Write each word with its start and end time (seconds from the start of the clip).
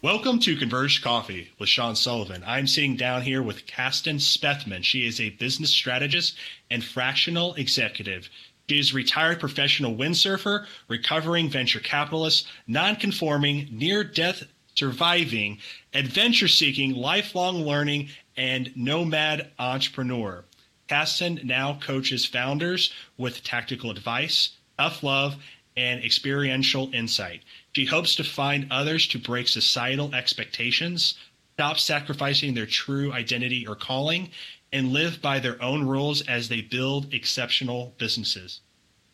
Welcome 0.00 0.38
to 0.40 0.54
Converge 0.54 1.02
Coffee 1.02 1.50
with 1.58 1.68
Sean 1.68 1.96
Sullivan. 1.96 2.44
I'm 2.46 2.68
sitting 2.68 2.94
down 2.94 3.22
here 3.22 3.42
with 3.42 3.66
Kasten 3.66 4.18
Spethman. 4.18 4.84
She 4.84 5.04
is 5.04 5.20
a 5.20 5.30
business 5.30 5.70
strategist 5.70 6.36
and 6.70 6.84
fractional 6.84 7.54
executive. 7.54 8.30
She 8.70 8.78
is 8.78 8.92
a 8.92 8.94
retired 8.94 9.40
professional 9.40 9.96
windsurfer, 9.96 10.66
recovering 10.86 11.50
venture 11.50 11.80
capitalist, 11.80 12.46
non-conforming, 12.68 13.70
near-death 13.72 14.44
surviving, 14.76 15.58
adventure-seeking, 15.92 16.94
lifelong 16.94 17.64
learning, 17.64 18.10
and 18.36 18.70
nomad 18.76 19.50
entrepreneur. 19.58 20.44
Kasten 20.86 21.40
now 21.42 21.76
coaches 21.82 22.24
founders 22.24 22.92
with 23.16 23.42
tactical 23.42 23.90
advice, 23.90 24.50
tough 24.78 25.02
love, 25.02 25.34
and 25.78 26.04
experiential 26.04 26.90
insight. 26.92 27.42
She 27.72 27.86
hopes 27.86 28.16
to 28.16 28.24
find 28.24 28.66
others 28.72 29.06
to 29.08 29.18
break 29.18 29.46
societal 29.46 30.12
expectations, 30.12 31.14
stop 31.54 31.78
sacrificing 31.78 32.54
their 32.54 32.66
true 32.66 33.12
identity 33.12 33.64
or 33.64 33.76
calling, 33.76 34.30
and 34.72 34.92
live 34.92 35.22
by 35.22 35.38
their 35.38 35.62
own 35.62 35.86
rules 35.86 36.20
as 36.22 36.48
they 36.48 36.60
build 36.60 37.14
exceptional 37.14 37.94
businesses. 37.96 38.60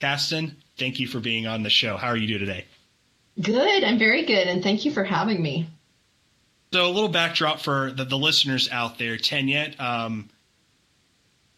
Kasten, 0.01 0.57
thank 0.79 0.99
you 0.99 1.07
for 1.07 1.21
being 1.21 1.47
on 1.47 1.63
the 1.63 1.71
show. 1.71 1.99
How 1.99 2.09
are 2.09 2.17
you 2.17 2.27
doing 2.27 2.41
today? 2.41 2.65
Good. 3.41 3.85
I'm 3.85 3.99
very 3.99 4.25
good. 4.25 4.49
And 4.49 4.63
thank 4.63 4.87
you 4.87 4.91
for 4.91 5.05
having 5.05 5.43
me. 5.43 5.69
So, 6.73 6.87
a 6.87 6.91
little 6.91 7.11
backdrop 7.11 7.61
for 7.61 7.93
the, 7.93 8.05
the 8.05 8.17
listeners 8.17 8.71
out 8.71 8.99
there. 8.99 9.17
Tanyette 9.17 9.79
um, 9.79 10.31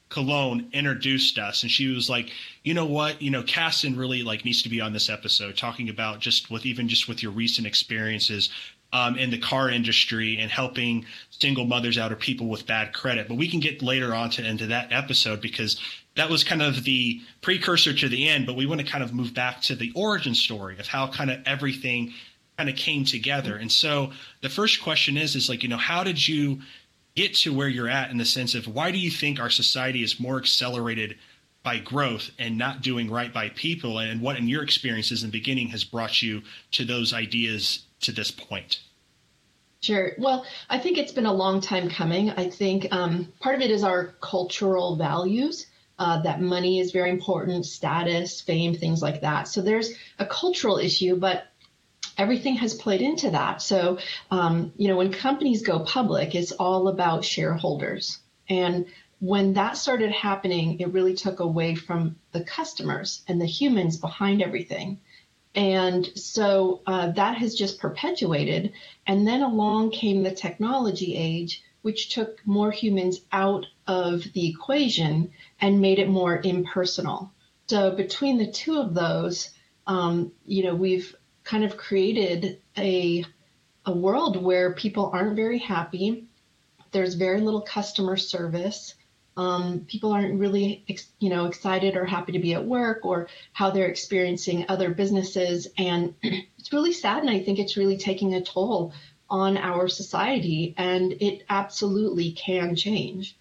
Cologne 0.08 0.68
introduced 0.72 1.38
us 1.38 1.62
and 1.62 1.70
she 1.70 1.88
was 1.88 2.08
like, 2.08 2.30
you 2.62 2.74
know 2.74 2.86
what, 2.86 3.20
you 3.20 3.30
know, 3.30 3.42
Kasten 3.42 3.96
really 3.96 4.22
like 4.22 4.44
needs 4.44 4.62
to 4.62 4.68
be 4.68 4.80
on 4.80 4.92
this 4.92 5.10
episode 5.10 5.56
talking 5.56 5.88
about 5.88 6.20
just 6.20 6.50
with 6.50 6.64
even 6.64 6.88
just 6.88 7.08
with 7.08 7.22
your 7.22 7.32
recent 7.32 7.66
experiences 7.66 8.50
um, 8.92 9.16
in 9.18 9.30
the 9.30 9.38
car 9.38 9.68
industry 9.68 10.38
and 10.38 10.50
helping 10.50 11.04
single 11.30 11.64
mothers 11.64 11.98
out 11.98 12.12
or 12.12 12.16
people 12.16 12.48
with 12.48 12.66
bad 12.66 12.92
credit. 12.92 13.28
But 13.28 13.36
we 13.36 13.48
can 13.48 13.60
get 13.60 13.82
later 13.82 14.14
on 14.14 14.30
to 14.30 14.46
into 14.46 14.66
that 14.68 14.92
episode 14.92 15.40
because 15.40 15.80
that 16.14 16.30
was 16.30 16.44
kind 16.44 16.62
of 16.62 16.84
the 16.84 17.20
precursor 17.42 17.92
to 17.92 18.08
the 18.08 18.28
end. 18.28 18.46
But 18.46 18.56
we 18.56 18.66
want 18.66 18.80
to 18.80 18.86
kind 18.86 19.02
of 19.02 19.12
move 19.12 19.34
back 19.34 19.60
to 19.62 19.74
the 19.74 19.92
origin 19.94 20.34
story 20.34 20.78
of 20.78 20.86
how 20.86 21.08
kind 21.08 21.30
of 21.30 21.40
everything 21.46 22.14
kind 22.56 22.70
of 22.70 22.76
came 22.76 23.04
together. 23.04 23.56
And 23.56 23.70
so 23.70 24.12
the 24.40 24.48
first 24.48 24.82
question 24.82 25.16
is, 25.16 25.36
is 25.36 25.48
like, 25.48 25.62
you 25.62 25.68
know, 25.68 25.76
how 25.76 26.04
did 26.04 26.26
you 26.26 26.60
get 27.16 27.34
to 27.34 27.52
where 27.52 27.68
you're 27.68 27.88
at 27.88 28.10
in 28.10 28.18
the 28.18 28.24
sense 28.24 28.54
of 28.54 28.68
why 28.68 28.92
do 28.92 28.98
you 28.98 29.10
think 29.10 29.40
our 29.40 29.50
society 29.50 30.02
is 30.02 30.20
more 30.20 30.38
accelerated 30.38 31.16
by 31.62 31.78
growth 31.78 32.30
and 32.38 32.56
not 32.56 32.82
doing 32.82 33.10
right 33.10 33.34
by 33.34 33.48
people 33.48 33.98
and 33.98 34.20
what 34.20 34.36
in 34.36 34.46
your 34.46 34.62
experiences 34.62 35.24
in 35.24 35.30
the 35.30 35.38
beginning 35.38 35.68
has 35.68 35.82
brought 35.82 36.22
you 36.22 36.42
to 36.70 36.84
those 36.84 37.12
ideas 37.12 37.86
to 38.00 38.12
this 38.12 38.30
point 38.30 38.80
Sure. 39.82 40.12
Well, 40.18 40.44
I 40.68 40.78
think 40.78 40.98
it's 40.98 41.12
been 41.12 41.26
a 41.26 41.32
long 41.32 41.60
time 41.60 41.88
coming. 41.88 42.30
I 42.30 42.50
think 42.50 42.88
um, 42.90 43.32
part 43.38 43.54
of 43.54 43.60
it 43.60 43.70
is 43.70 43.84
our 43.84 44.14
cultural 44.20 44.96
values. 44.96 45.66
Uh, 45.98 46.20
that 46.22 46.40
money 46.40 46.80
is 46.80 46.90
very 46.90 47.08
important, 47.08 47.64
status, 47.64 48.40
fame, 48.40 48.74
things 48.74 49.00
like 49.00 49.20
that. 49.20 49.46
So 49.46 49.62
there's 49.62 49.92
a 50.18 50.26
cultural 50.26 50.78
issue, 50.78 51.16
but 51.16 51.46
everything 52.18 52.56
has 52.56 52.74
played 52.74 53.02
into 53.02 53.30
that. 53.30 53.62
So, 53.62 53.98
um, 54.30 54.72
you 54.76 54.88
know, 54.88 54.96
when 54.96 55.12
companies 55.12 55.62
go 55.62 55.80
public, 55.80 56.34
it's 56.34 56.52
all 56.52 56.88
about 56.88 57.24
shareholders. 57.24 58.18
And 58.48 58.86
when 59.20 59.54
that 59.54 59.76
started 59.76 60.12
happening, 60.12 60.78
it 60.80 60.92
really 60.92 61.14
took 61.14 61.40
away 61.40 61.74
from 61.74 62.16
the 62.32 62.44
customers 62.44 63.22
and 63.28 63.40
the 63.40 63.46
humans 63.46 63.96
behind 63.96 64.42
everything. 64.42 65.00
And 65.54 66.06
so 66.14 66.82
uh, 66.86 67.12
that 67.12 67.38
has 67.38 67.54
just 67.54 67.78
perpetuated. 67.78 68.72
And 69.06 69.26
then 69.26 69.42
along 69.42 69.92
came 69.92 70.22
the 70.22 70.32
technology 70.32 71.16
age, 71.16 71.62
which 71.80 72.10
took 72.10 72.46
more 72.46 72.70
humans 72.70 73.20
out 73.32 73.64
of 73.86 74.24
the 74.34 74.48
equation 74.50 75.30
and 75.60 75.80
made 75.80 75.98
it 75.98 76.08
more 76.08 76.42
impersonal. 76.42 77.32
So 77.68 77.90
between 77.92 78.36
the 78.36 78.52
two 78.52 78.78
of 78.78 78.92
those, 78.92 79.50
um, 79.86 80.32
you 80.44 80.64
know, 80.64 80.74
we've 80.74 81.15
kind 81.46 81.64
of 81.64 81.76
created 81.76 82.60
a 82.76 83.24
a 83.86 83.92
world 83.92 84.42
where 84.42 84.74
people 84.74 85.10
aren't 85.14 85.36
very 85.36 85.58
happy. 85.58 86.26
There's 86.90 87.14
very 87.14 87.40
little 87.40 87.60
customer 87.60 88.16
service. 88.16 88.94
Um, 89.36 89.86
people 89.86 90.12
aren't 90.12 90.40
really, 90.40 90.84
you 91.20 91.30
know, 91.30 91.44
excited 91.46 91.94
or 91.94 92.04
happy 92.04 92.32
to 92.32 92.38
be 92.40 92.54
at 92.54 92.64
work 92.64 93.04
or 93.04 93.28
how 93.52 93.70
they're 93.70 93.86
experiencing 93.86 94.66
other 94.68 94.90
businesses, 94.90 95.68
and 95.78 96.14
it's 96.58 96.72
really 96.72 96.92
sad. 96.92 97.22
And 97.22 97.30
I 97.30 97.40
think 97.40 97.58
it's 97.58 97.76
really 97.76 97.96
taking 97.96 98.34
a 98.34 98.42
toll 98.42 98.92
on 99.30 99.56
our 99.56 99.88
society, 99.88 100.74
and 100.76 101.12
it 101.12 101.44
absolutely 101.48 102.32
can 102.32 102.74
change. 102.74 103.36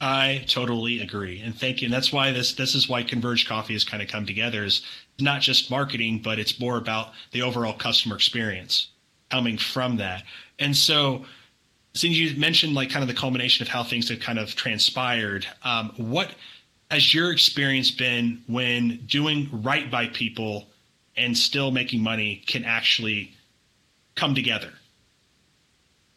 I 0.00 0.44
totally 0.46 1.00
agree, 1.00 1.40
and 1.40 1.58
thank 1.58 1.80
you. 1.80 1.86
And 1.86 1.92
that's 1.92 2.12
why 2.12 2.30
this 2.30 2.54
this 2.54 2.74
is 2.74 2.88
why 2.88 3.02
Converge 3.02 3.48
Coffee 3.48 3.72
has 3.72 3.84
kind 3.84 4.02
of 4.02 4.08
come 4.08 4.26
together. 4.26 4.64
Is 4.64 4.82
not 5.18 5.40
just 5.40 5.70
marketing, 5.70 6.20
but 6.22 6.38
it's 6.38 6.60
more 6.60 6.76
about 6.76 7.12
the 7.32 7.42
overall 7.42 7.72
customer 7.72 8.14
experience 8.14 8.88
coming 9.30 9.58
from 9.58 9.96
that. 9.96 10.22
And 10.60 10.76
so, 10.76 11.24
since 11.94 12.14
you 12.14 12.38
mentioned 12.38 12.74
like 12.74 12.90
kind 12.90 13.02
of 13.02 13.08
the 13.08 13.20
culmination 13.20 13.62
of 13.62 13.68
how 13.68 13.82
things 13.82 14.08
have 14.08 14.20
kind 14.20 14.38
of 14.38 14.54
transpired, 14.54 15.46
um, 15.64 15.92
what 15.96 16.30
has 16.90 17.12
your 17.12 17.32
experience 17.32 17.90
been 17.90 18.42
when 18.46 18.98
doing 19.06 19.48
right 19.52 19.90
by 19.90 20.06
people 20.06 20.68
and 21.16 21.36
still 21.36 21.72
making 21.72 22.02
money 22.02 22.42
can 22.46 22.64
actually 22.64 23.34
come 24.14 24.34
together? 24.34 24.72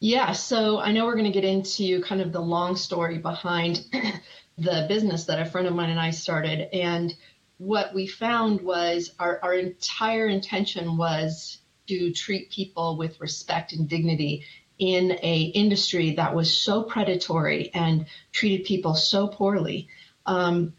Yeah, 0.03 0.31
so 0.31 0.79
I 0.79 0.93
know 0.93 1.05
we're 1.05 1.13
going 1.13 1.31
to 1.31 1.31
get 1.31 1.45
into 1.45 2.01
kind 2.01 2.21
of 2.21 2.31
the 2.31 2.41
long 2.41 2.75
story 2.75 3.19
behind 3.19 3.85
the 4.57 4.87
business 4.89 5.25
that 5.25 5.39
a 5.39 5.45
friend 5.45 5.67
of 5.67 5.75
mine 5.75 5.91
and 5.91 5.99
I 5.99 6.09
started. 6.09 6.69
And 6.73 7.15
what 7.59 7.93
we 7.93 8.07
found 8.07 8.61
was 8.61 9.11
our, 9.19 9.39
our 9.43 9.53
entire 9.53 10.25
intention 10.25 10.97
was 10.97 11.59
to 11.87 12.11
treat 12.13 12.49
people 12.49 12.97
with 12.97 13.21
respect 13.21 13.73
and 13.73 13.87
dignity 13.87 14.43
in 14.79 15.19
a 15.21 15.51
industry 15.53 16.15
that 16.15 16.33
was 16.33 16.57
so 16.57 16.81
predatory 16.81 17.69
and 17.71 18.07
treated 18.31 18.65
people 18.65 18.95
so 18.95 19.27
poorly. 19.27 19.87
Um, 20.25 20.73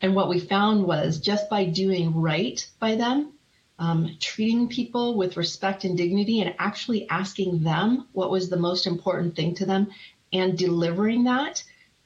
and 0.00 0.14
what 0.14 0.30
we 0.30 0.40
found 0.40 0.86
was 0.86 1.20
just 1.20 1.50
by 1.50 1.66
doing 1.66 2.22
right 2.22 2.66
by 2.80 2.94
them, 2.94 3.34
um, 3.78 4.16
treating 4.20 4.68
people 4.68 5.16
with 5.16 5.36
respect 5.36 5.84
and 5.84 5.96
dignity 5.96 6.40
and 6.40 6.54
actually 6.58 7.08
asking 7.08 7.62
them 7.62 8.08
what 8.12 8.30
was 8.30 8.48
the 8.48 8.56
most 8.56 8.86
important 8.86 9.36
thing 9.36 9.54
to 9.56 9.66
them 9.66 9.88
and 10.32 10.58
delivering 10.58 11.24
that, 11.24 11.62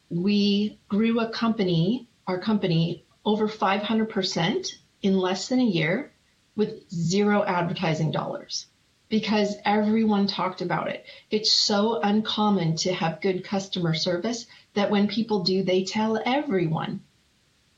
we 0.08 0.78
grew 0.88 1.20
a 1.20 1.30
company, 1.30 2.08
our 2.26 2.38
company, 2.38 3.04
over 3.24 3.48
500% 3.48 4.74
in 5.02 5.18
less 5.18 5.48
than 5.48 5.60
a 5.60 5.64
year 5.64 6.12
with 6.56 6.88
zero 6.90 7.42
advertising 7.44 8.10
dollars 8.10 8.66
because 9.08 9.56
everyone 9.64 10.26
talked 10.26 10.62
about 10.62 10.88
it. 10.88 11.04
It's 11.30 11.52
so 11.52 12.00
uncommon 12.00 12.76
to 12.76 12.92
have 12.92 13.20
good 13.20 13.44
customer 13.44 13.94
service 13.94 14.46
that 14.74 14.90
when 14.90 15.08
people 15.08 15.42
do, 15.42 15.64
they 15.64 15.84
tell 15.84 16.20
everyone, 16.24 17.00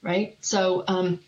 right? 0.02 0.36
So, 0.40 0.84
um, 0.86 1.20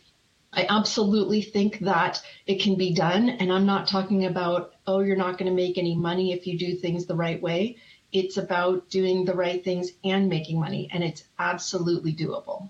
I 0.56 0.66
absolutely 0.69 1.42
think 1.42 1.81
that 1.81 2.22
it 2.47 2.60
can 2.60 2.76
be 2.76 2.94
done. 2.94 3.28
And 3.28 3.53
I'm 3.53 3.66
not 3.66 3.88
talking 3.88 4.26
about, 4.26 4.75
oh, 4.87 5.00
you're 5.00 5.17
not 5.17 5.38
going 5.38 5.50
to 5.50 5.56
make 5.56 5.78
any 5.78 5.94
money 5.94 6.32
if 6.32 6.46
you 6.46 6.58
do 6.58 6.76
things 6.76 7.06
the 7.06 7.14
right 7.14 7.40
way. 7.40 7.76
It's 8.12 8.37
about 8.37 8.88
doing 8.90 9.25
the 9.25 9.34
right 9.34 9.62
things 9.62 9.93
and 10.05 10.28
making 10.28 10.61
money. 10.61 10.88
And 10.93 11.02
it's 11.02 11.25
absolutely 11.38 12.14
doable. 12.14 12.69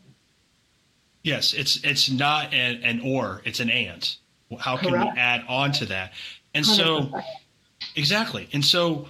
Yes, 1.22 1.54
it's 1.54 1.82
it's 1.84 2.10
not 2.10 2.52
an, 2.52 2.82
an 2.82 3.00
or, 3.00 3.40
it's 3.44 3.60
an 3.60 3.70
and. 3.70 4.16
How 4.58 4.76
can 4.76 4.90
Correct. 4.90 5.14
we 5.14 5.20
add 5.20 5.44
on 5.48 5.72
to 5.72 5.86
that? 5.86 6.12
And 6.52 6.64
100%. 6.64 6.76
so 6.76 7.20
exactly. 7.96 8.48
And 8.52 8.64
so 8.64 9.08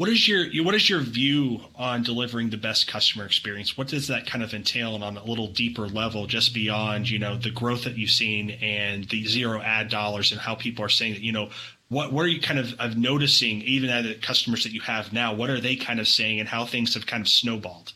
what 0.00 0.08
is 0.08 0.26
your 0.26 0.46
what 0.64 0.74
is 0.74 0.88
your 0.88 1.00
view 1.00 1.60
on 1.74 2.02
delivering 2.02 2.48
the 2.48 2.56
best 2.56 2.88
customer 2.88 3.26
experience? 3.26 3.76
What 3.76 3.88
does 3.88 4.06
that 4.06 4.26
kind 4.26 4.42
of 4.42 4.54
entail 4.54 4.94
and 4.94 5.04
on 5.04 5.18
a 5.18 5.24
little 5.24 5.48
deeper 5.48 5.86
level, 5.88 6.26
just 6.26 6.54
beyond 6.54 7.10
you 7.10 7.18
know 7.18 7.36
the 7.36 7.50
growth 7.50 7.84
that 7.84 7.98
you've 7.98 8.08
seen 8.08 8.48
and 8.62 9.06
the 9.10 9.26
zero 9.26 9.60
ad 9.60 9.90
dollars 9.90 10.32
and 10.32 10.40
how 10.40 10.54
people 10.54 10.82
are 10.82 10.88
saying 10.88 11.12
that 11.12 11.20
you 11.20 11.32
know 11.32 11.50
what 11.90 12.14
what 12.14 12.24
are 12.24 12.28
you 12.28 12.40
kind 12.40 12.58
of, 12.58 12.72
of 12.80 12.96
noticing 12.96 13.60
even 13.60 13.90
at 13.90 14.04
the 14.04 14.14
customers 14.14 14.64
that 14.64 14.72
you 14.72 14.80
have 14.80 15.12
now? 15.12 15.34
What 15.34 15.50
are 15.50 15.60
they 15.60 15.76
kind 15.76 16.00
of 16.00 16.08
saying 16.08 16.40
and 16.40 16.48
how 16.48 16.64
things 16.64 16.94
have 16.94 17.06
kind 17.06 17.20
of 17.20 17.28
snowballed? 17.28 17.92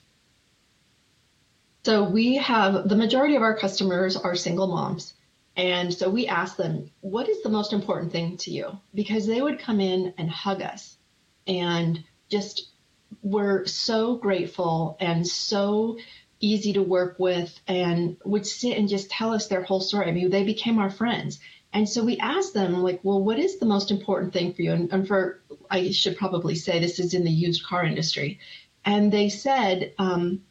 So 1.86 2.04
we 2.04 2.36
have 2.36 2.86
the 2.86 2.96
majority 2.96 3.34
of 3.34 3.40
our 3.40 3.56
customers 3.56 4.14
are 4.14 4.34
single 4.34 4.66
moms. 4.66 5.14
And 5.56 5.94
so 5.94 6.10
we 6.10 6.26
ask 6.26 6.58
them, 6.58 6.90
what 7.00 7.30
is 7.30 7.42
the 7.42 7.48
most 7.48 7.72
important 7.72 8.12
thing 8.12 8.36
to 8.38 8.50
you? 8.50 8.78
Because 8.94 9.26
they 9.26 9.40
would 9.40 9.58
come 9.58 9.80
in 9.80 10.12
and 10.18 10.28
hug 10.28 10.60
us 10.60 10.98
and 11.46 12.02
just 12.30 12.70
were 13.22 13.64
so 13.66 14.16
grateful 14.16 14.96
and 15.00 15.26
so 15.26 15.98
easy 16.40 16.74
to 16.74 16.82
work 16.82 17.16
with 17.18 17.58
and 17.66 18.16
would 18.24 18.46
sit 18.46 18.76
and 18.76 18.88
just 18.88 19.10
tell 19.10 19.32
us 19.32 19.46
their 19.46 19.62
whole 19.62 19.80
story. 19.80 20.06
I 20.06 20.12
mean, 20.12 20.30
they 20.30 20.44
became 20.44 20.78
our 20.78 20.90
friends 20.90 21.38
And 21.74 21.88
so 21.88 22.04
we 22.04 22.18
asked 22.18 22.54
them, 22.54 22.84
like, 22.84 23.00
well, 23.02 23.20
what 23.20 23.38
is 23.38 23.58
the 23.58 23.66
most 23.66 23.90
important 23.90 24.32
thing 24.32 24.54
for 24.54 24.62
you? 24.62 24.72
And, 24.72 24.92
and 24.92 25.08
for, 25.08 25.42
I 25.68 25.90
should 25.90 26.16
probably 26.16 26.54
say 26.54 26.78
this 26.78 27.00
is 27.00 27.14
in 27.14 27.24
the 27.24 27.32
used 27.32 27.64
car 27.64 27.84
industry. 27.84 28.38
And 28.84 29.12
they 29.12 29.28
said, 29.28 29.92
um, 29.98 30.42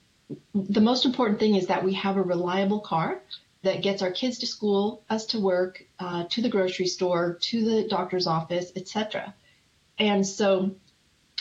the 0.54 0.82
most 0.82 1.06
important 1.06 1.40
thing 1.40 1.56
is 1.56 1.68
that 1.68 1.86
we 1.86 1.94
have 1.94 2.18
a 2.18 2.22
reliable 2.22 2.82
car 2.82 3.22
that 3.62 3.82
gets 3.82 4.02
our 4.02 4.12
kids 4.12 4.40
to 4.40 4.48
school, 4.48 5.04
us 5.10 5.28
to 5.28 5.40
work, 5.40 5.86
uh, 5.98 6.26
to 6.32 6.42
the 6.42 6.50
grocery 6.50 6.88
store, 6.88 7.38
to 7.40 7.64
the 7.64 7.88
doctor's 7.88 8.28
office, 8.28 8.74
etc. 8.76 9.34
And 9.98 10.28
so 10.28 10.76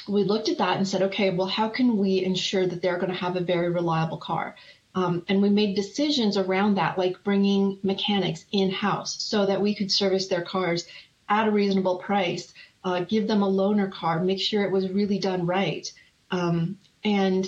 we 0.09 0.25
looked 0.25 0.49
at 0.49 0.59
that 0.59 0.77
and 0.77 0.87
said, 0.87 1.03
okay, 1.03 1.31
well, 1.31 1.47
how 1.47 1.69
can 1.69 1.97
we 1.97 2.25
ensure 2.25 2.67
that 2.67 2.83
they're 2.83 2.99
going 2.99 3.13
to 3.13 3.19
have 3.19 3.37
a 3.37 3.41
very 3.41 3.71
reliable 3.71 4.19
car? 4.19 4.57
Um, 4.95 5.25
and 5.29 5.41
we 5.41 5.49
made 5.49 5.75
decisions 5.75 6.37
around 6.37 6.75
that, 6.75 6.99
like 6.99 7.25
bringing 7.25 7.79
mechanics 7.83 8.45
in 8.53 8.71
house 8.71 9.23
so 9.23 9.47
that 9.47 9.61
we 9.61 9.75
could 9.75 9.91
service 9.91 10.29
their 10.29 10.43
cars 10.43 10.87
at 11.29 11.49
a 11.49 11.51
reasonable 11.51 11.97
price, 11.97 12.53
uh, 12.85 13.01
give 13.01 13.27
them 13.27 13.43
a 13.43 13.51
loaner 13.51 13.91
car, 13.91 14.23
make 14.23 14.41
sure 14.41 14.65
it 14.65 14.73
was 14.73 14.91
really 14.91 15.19
done 15.19 15.47
right. 15.47 15.91
Um, 16.31 16.79
and 17.05 17.47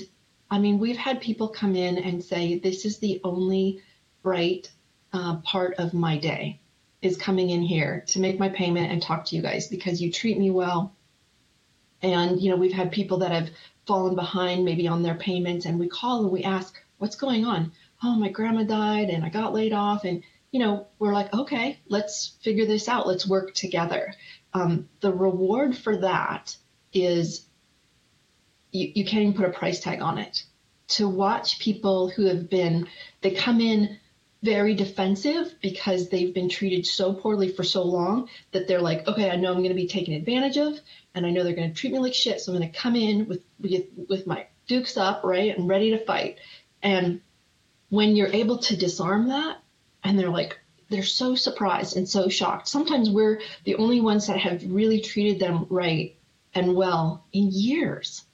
I 0.51 0.59
mean, 0.59 0.79
we've 0.79 0.97
had 0.97 1.21
people 1.21 1.49
come 1.49 1.77
in 1.77 1.99
and 1.99 2.25
say, 2.25 2.59
this 2.59 2.85
is 2.85 2.99
the 2.99 3.21
only 3.25 3.83
bright 4.23 4.71
uh, 5.13 5.37
part 5.37 5.75
of 5.75 5.93
my 5.93 6.19
day 6.19 6.61
is 7.03 7.17
coming 7.17 7.51
in 7.51 7.63
here 7.63 8.05
to 8.09 8.21
make 8.21 8.39
my 8.39 8.49
payment 8.49 8.91
and 8.91 9.03
talk 9.03 9.27
to 9.27 9.37
you 9.37 9.43
guys 9.43 9.69
because 9.69 10.01
you 10.01 10.11
treat 10.11 10.39
me 10.39 10.51
well. 10.51 10.95
And, 12.05 12.39
you 12.39 12.51
know, 12.51 12.57
we've 12.57 12.73
had 12.73 12.93
people 12.93 13.19
that 13.19 13.33
have 13.33 13.49
fallen 13.87 14.15
behind 14.15 14.63
maybe 14.63 14.87
on 14.87 15.03
their 15.03 15.15
payments 15.15 15.65
and 15.65 15.81
we 15.81 15.89
call 15.89 16.23
and 16.23 16.31
we 16.31 16.45
ask, 16.45 16.79
what's 16.99 17.17
going 17.17 17.47
on? 17.47 17.73
Oh, 18.03 18.15
my 18.15 18.29
grandma 18.29 18.63
died 18.63 19.09
and 19.09 19.25
I 19.25 19.31
got 19.31 19.55
laid 19.55 19.73
off. 19.73 20.05
And, 20.05 20.23
you 20.51 20.61
know, 20.61 20.87
we're 20.99 21.15
like, 21.15 21.33
okay, 21.33 21.79
let's 21.89 22.37
figure 22.43 22.67
this 22.67 22.91
out. 22.91 23.07
Let's 23.07 23.27
work 23.27 23.55
together. 23.55 24.13
Um, 24.53 24.87
the 25.01 25.13
reward 25.15 25.79
for 25.79 25.97
that 25.97 26.55
is 26.93 27.47
you, 28.71 28.93
you 28.95 29.05
can't 29.07 29.23
even 29.23 29.35
put 29.35 29.49
a 29.49 29.59
price 29.59 29.81
tag 29.81 30.03
on 30.03 30.19
it. 30.19 30.45
To 30.89 31.09
watch 31.09 31.59
people 31.59 32.11
who 32.11 32.27
have 32.27 32.51
been, 32.51 32.87
they 33.23 33.31
come 33.31 33.63
in 33.63 33.99
very 34.45 34.75
defensive 34.75 35.55
because 35.63 36.11
they've 36.11 36.35
been 36.35 36.51
treated 36.51 36.87
so 36.87 37.15
poorly 37.15 37.49
for 37.49 37.65
so 37.65 37.83
long 37.83 38.29
that 38.53 38.69
they're 38.69 38.83
like, 38.83 39.09
okay, 39.09 39.31
I 39.31 39.37
know 39.37 39.51
I'm 39.51 39.59
going 39.59 39.71
to 39.71 39.75
be 39.75 39.89
taken 39.89 40.13
advantage 40.13 40.59
of, 40.59 40.79
and 41.15 41.25
I 41.25 41.31
know 41.31 41.43
they're 41.43 41.55
going 41.55 41.73
to 41.73 41.75
treat 41.75 41.95
me 41.95 41.99
like 41.99 42.13
shit, 42.13 42.41
so 42.41 42.53
I'm 42.53 42.59
going 42.59 42.71
to 42.71 42.79
come 42.79 42.95
in 42.95 43.27
with 43.27 43.43
with, 43.59 43.87
with 44.09 44.27
my 44.27 44.47
dukes 44.67 44.99
up, 44.99 45.23
right, 45.25 45.57
and 45.57 45.67
ready 45.67 45.91
to 45.93 46.05
fight. 46.05 46.39
And 46.83 47.23
when 47.89 48.17
you're 48.17 48.29
able 48.29 48.59
to 48.59 48.77
disarm 48.77 49.29
that, 49.29 49.59
and 50.03 50.19
they're 50.19 50.29
like, 50.29 50.59
they're 50.91 51.03
so 51.03 51.35
surprised 51.35 51.97
and 51.97 52.07
so 52.07 52.29
shocked. 52.29 52.69
Sometimes 52.69 53.09
we're 53.09 53.41
the 53.65 53.77
only 53.77 54.03
ones 54.03 54.27
that 54.27 54.39
have 54.39 54.63
really 54.67 55.01
treated 55.01 55.41
them 55.41 55.67
right 55.71 56.17
and 56.55 56.77
well 56.77 57.25
in 57.33 57.49
years. 57.51 58.25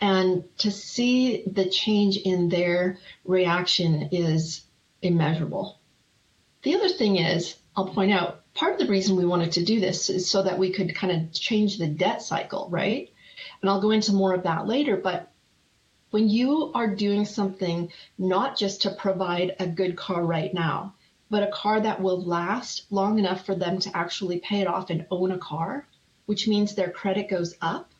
And 0.00 0.44
to 0.58 0.70
see 0.72 1.44
the 1.46 1.68
change 1.68 2.16
in 2.16 2.48
their 2.48 2.98
reaction 3.24 4.08
is 4.10 4.62
immeasurable. 5.02 5.78
The 6.62 6.74
other 6.74 6.88
thing 6.88 7.16
is, 7.16 7.56
I'll 7.76 7.88
point 7.88 8.12
out, 8.12 8.42
part 8.54 8.72
of 8.72 8.78
the 8.78 8.92
reason 8.92 9.16
we 9.16 9.24
wanted 9.24 9.52
to 9.52 9.64
do 9.64 9.78
this 9.78 10.10
is 10.10 10.30
so 10.30 10.42
that 10.42 10.58
we 10.58 10.72
could 10.72 10.94
kind 10.94 11.12
of 11.12 11.32
change 11.32 11.78
the 11.78 11.86
debt 11.86 12.22
cycle, 12.22 12.68
right? 12.70 13.08
And 13.60 13.70
I'll 13.70 13.80
go 13.80 13.92
into 13.92 14.12
more 14.12 14.34
of 14.34 14.42
that 14.42 14.66
later, 14.66 14.96
but 14.96 15.30
when 16.10 16.28
you 16.28 16.72
are 16.74 16.94
doing 16.94 17.24
something 17.24 17.92
not 18.16 18.56
just 18.56 18.82
to 18.82 18.90
provide 18.90 19.54
a 19.60 19.66
good 19.66 19.96
car 19.96 20.24
right 20.24 20.52
now, 20.52 20.94
but 21.30 21.42
a 21.42 21.50
car 21.52 21.80
that 21.80 22.00
will 22.00 22.24
last 22.24 22.90
long 22.90 23.18
enough 23.18 23.44
for 23.44 23.54
them 23.54 23.78
to 23.78 23.96
actually 23.96 24.40
pay 24.40 24.60
it 24.60 24.66
off 24.66 24.90
and 24.90 25.06
own 25.10 25.30
a 25.30 25.38
car, 25.38 25.86
which 26.26 26.48
means 26.48 26.74
their 26.74 26.90
credit 26.90 27.28
goes 27.28 27.54
up. 27.60 27.92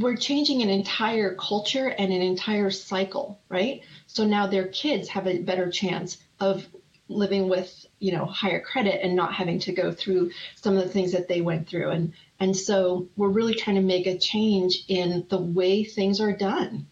We're 0.00 0.16
changing 0.16 0.62
an 0.62 0.70
entire 0.70 1.34
culture 1.34 1.88
and 1.88 2.12
an 2.12 2.22
entire 2.22 2.70
cycle, 2.70 3.40
right? 3.48 3.82
So 4.06 4.24
now 4.24 4.46
their 4.46 4.68
kids 4.68 5.08
have 5.10 5.26
a 5.26 5.38
better 5.38 5.70
chance 5.70 6.18
of 6.40 6.66
living 7.08 7.48
with, 7.48 7.86
you 7.98 8.12
know, 8.12 8.24
higher 8.24 8.60
credit 8.60 9.04
and 9.04 9.14
not 9.14 9.34
having 9.34 9.58
to 9.60 9.72
go 9.72 9.92
through 9.92 10.32
some 10.56 10.76
of 10.76 10.82
the 10.82 10.88
things 10.88 11.12
that 11.12 11.28
they 11.28 11.40
went 11.40 11.68
through. 11.68 11.90
And 11.90 12.12
and 12.40 12.56
so 12.56 13.08
we're 13.16 13.28
really 13.28 13.54
trying 13.54 13.76
to 13.76 13.82
make 13.82 14.06
a 14.06 14.18
change 14.18 14.84
in 14.88 15.26
the 15.28 15.38
way 15.38 15.84
things 15.84 16.20
are 16.20 16.36
done. 16.36 16.86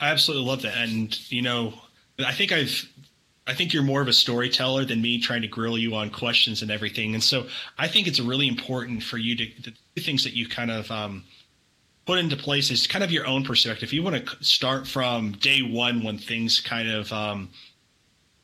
I 0.00 0.10
absolutely 0.10 0.48
love 0.48 0.62
that. 0.62 0.76
And, 0.76 1.30
you 1.30 1.42
know, 1.42 1.74
I 2.18 2.32
think 2.32 2.52
I've, 2.52 2.88
I 3.50 3.54
think 3.54 3.72
you're 3.72 3.82
more 3.82 4.00
of 4.00 4.06
a 4.06 4.12
storyteller 4.12 4.84
than 4.84 5.02
me 5.02 5.20
trying 5.20 5.42
to 5.42 5.48
grill 5.48 5.76
you 5.76 5.96
on 5.96 6.10
questions 6.10 6.62
and 6.62 6.70
everything. 6.70 7.14
And 7.14 7.22
so 7.22 7.48
I 7.76 7.88
think 7.88 8.06
it's 8.06 8.20
really 8.20 8.46
important 8.46 9.02
for 9.02 9.18
you 9.18 9.34
to, 9.34 9.72
the 9.96 10.00
things 10.00 10.22
that 10.22 10.34
you 10.34 10.48
kind 10.48 10.70
of, 10.70 10.88
um, 10.92 11.24
put 12.06 12.20
into 12.20 12.36
place 12.36 12.70
is 12.70 12.86
kind 12.86 13.02
of 13.02 13.10
your 13.10 13.26
own 13.26 13.42
perspective. 13.42 13.92
You 13.92 14.04
want 14.04 14.24
to 14.24 14.44
start 14.44 14.86
from 14.86 15.32
day 15.32 15.62
one 15.62 16.04
when 16.04 16.16
things 16.16 16.60
kind 16.60 16.88
of, 16.88 17.12
um, 17.12 17.50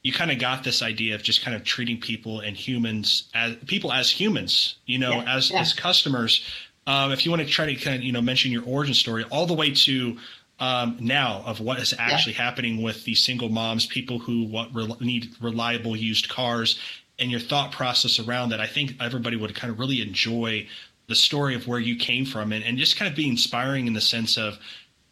you 0.02 0.12
kind 0.12 0.32
of 0.32 0.40
got 0.40 0.64
this 0.64 0.82
idea 0.82 1.14
of 1.14 1.22
just 1.22 1.42
kind 1.42 1.56
of 1.56 1.62
treating 1.62 2.00
people 2.00 2.40
and 2.40 2.56
humans 2.56 3.28
as 3.32 3.54
people 3.66 3.92
as 3.92 4.10
humans, 4.10 4.76
you 4.86 4.98
know, 4.98 5.12
yeah, 5.12 5.36
as 5.36 5.50
yeah. 5.50 5.60
as 5.60 5.72
customers. 5.72 6.44
Um, 6.86 7.12
if 7.12 7.24
you 7.24 7.30
want 7.30 7.42
to 7.42 7.48
try 7.48 7.66
to 7.66 7.74
kind 7.76 7.96
of 7.96 8.02
you 8.02 8.12
know 8.12 8.22
mention 8.22 8.52
your 8.52 8.64
origin 8.64 8.94
story, 8.94 9.24
all 9.30 9.46
the 9.46 9.54
way 9.54 9.72
to 9.72 10.16
um, 10.58 10.96
now 11.00 11.42
of 11.44 11.60
what 11.60 11.78
is 11.78 11.94
actually 11.98 12.32
yeah. 12.34 12.42
happening 12.42 12.82
with 12.82 13.04
these 13.04 13.20
single 13.20 13.48
moms, 13.48 13.86
people 13.86 14.18
who 14.18 14.44
want, 14.44 14.74
re- 14.74 14.88
need 15.00 15.28
reliable 15.40 15.96
used 15.96 16.28
cars, 16.28 16.78
and 17.18 17.30
your 17.30 17.40
thought 17.40 17.72
process 17.72 18.18
around 18.18 18.50
that. 18.50 18.60
I 18.60 18.66
think 18.66 18.94
everybody 19.00 19.36
would 19.36 19.54
kind 19.54 19.72
of 19.72 19.78
really 19.78 20.00
enjoy 20.00 20.66
the 21.08 21.14
story 21.14 21.54
of 21.54 21.68
where 21.68 21.78
you 21.78 21.96
came 21.96 22.24
from, 22.24 22.52
and, 22.52 22.64
and 22.64 22.78
just 22.78 22.96
kind 22.96 23.10
of 23.10 23.16
be 23.16 23.28
inspiring 23.28 23.86
in 23.86 23.92
the 23.92 24.00
sense 24.00 24.36
of 24.36 24.58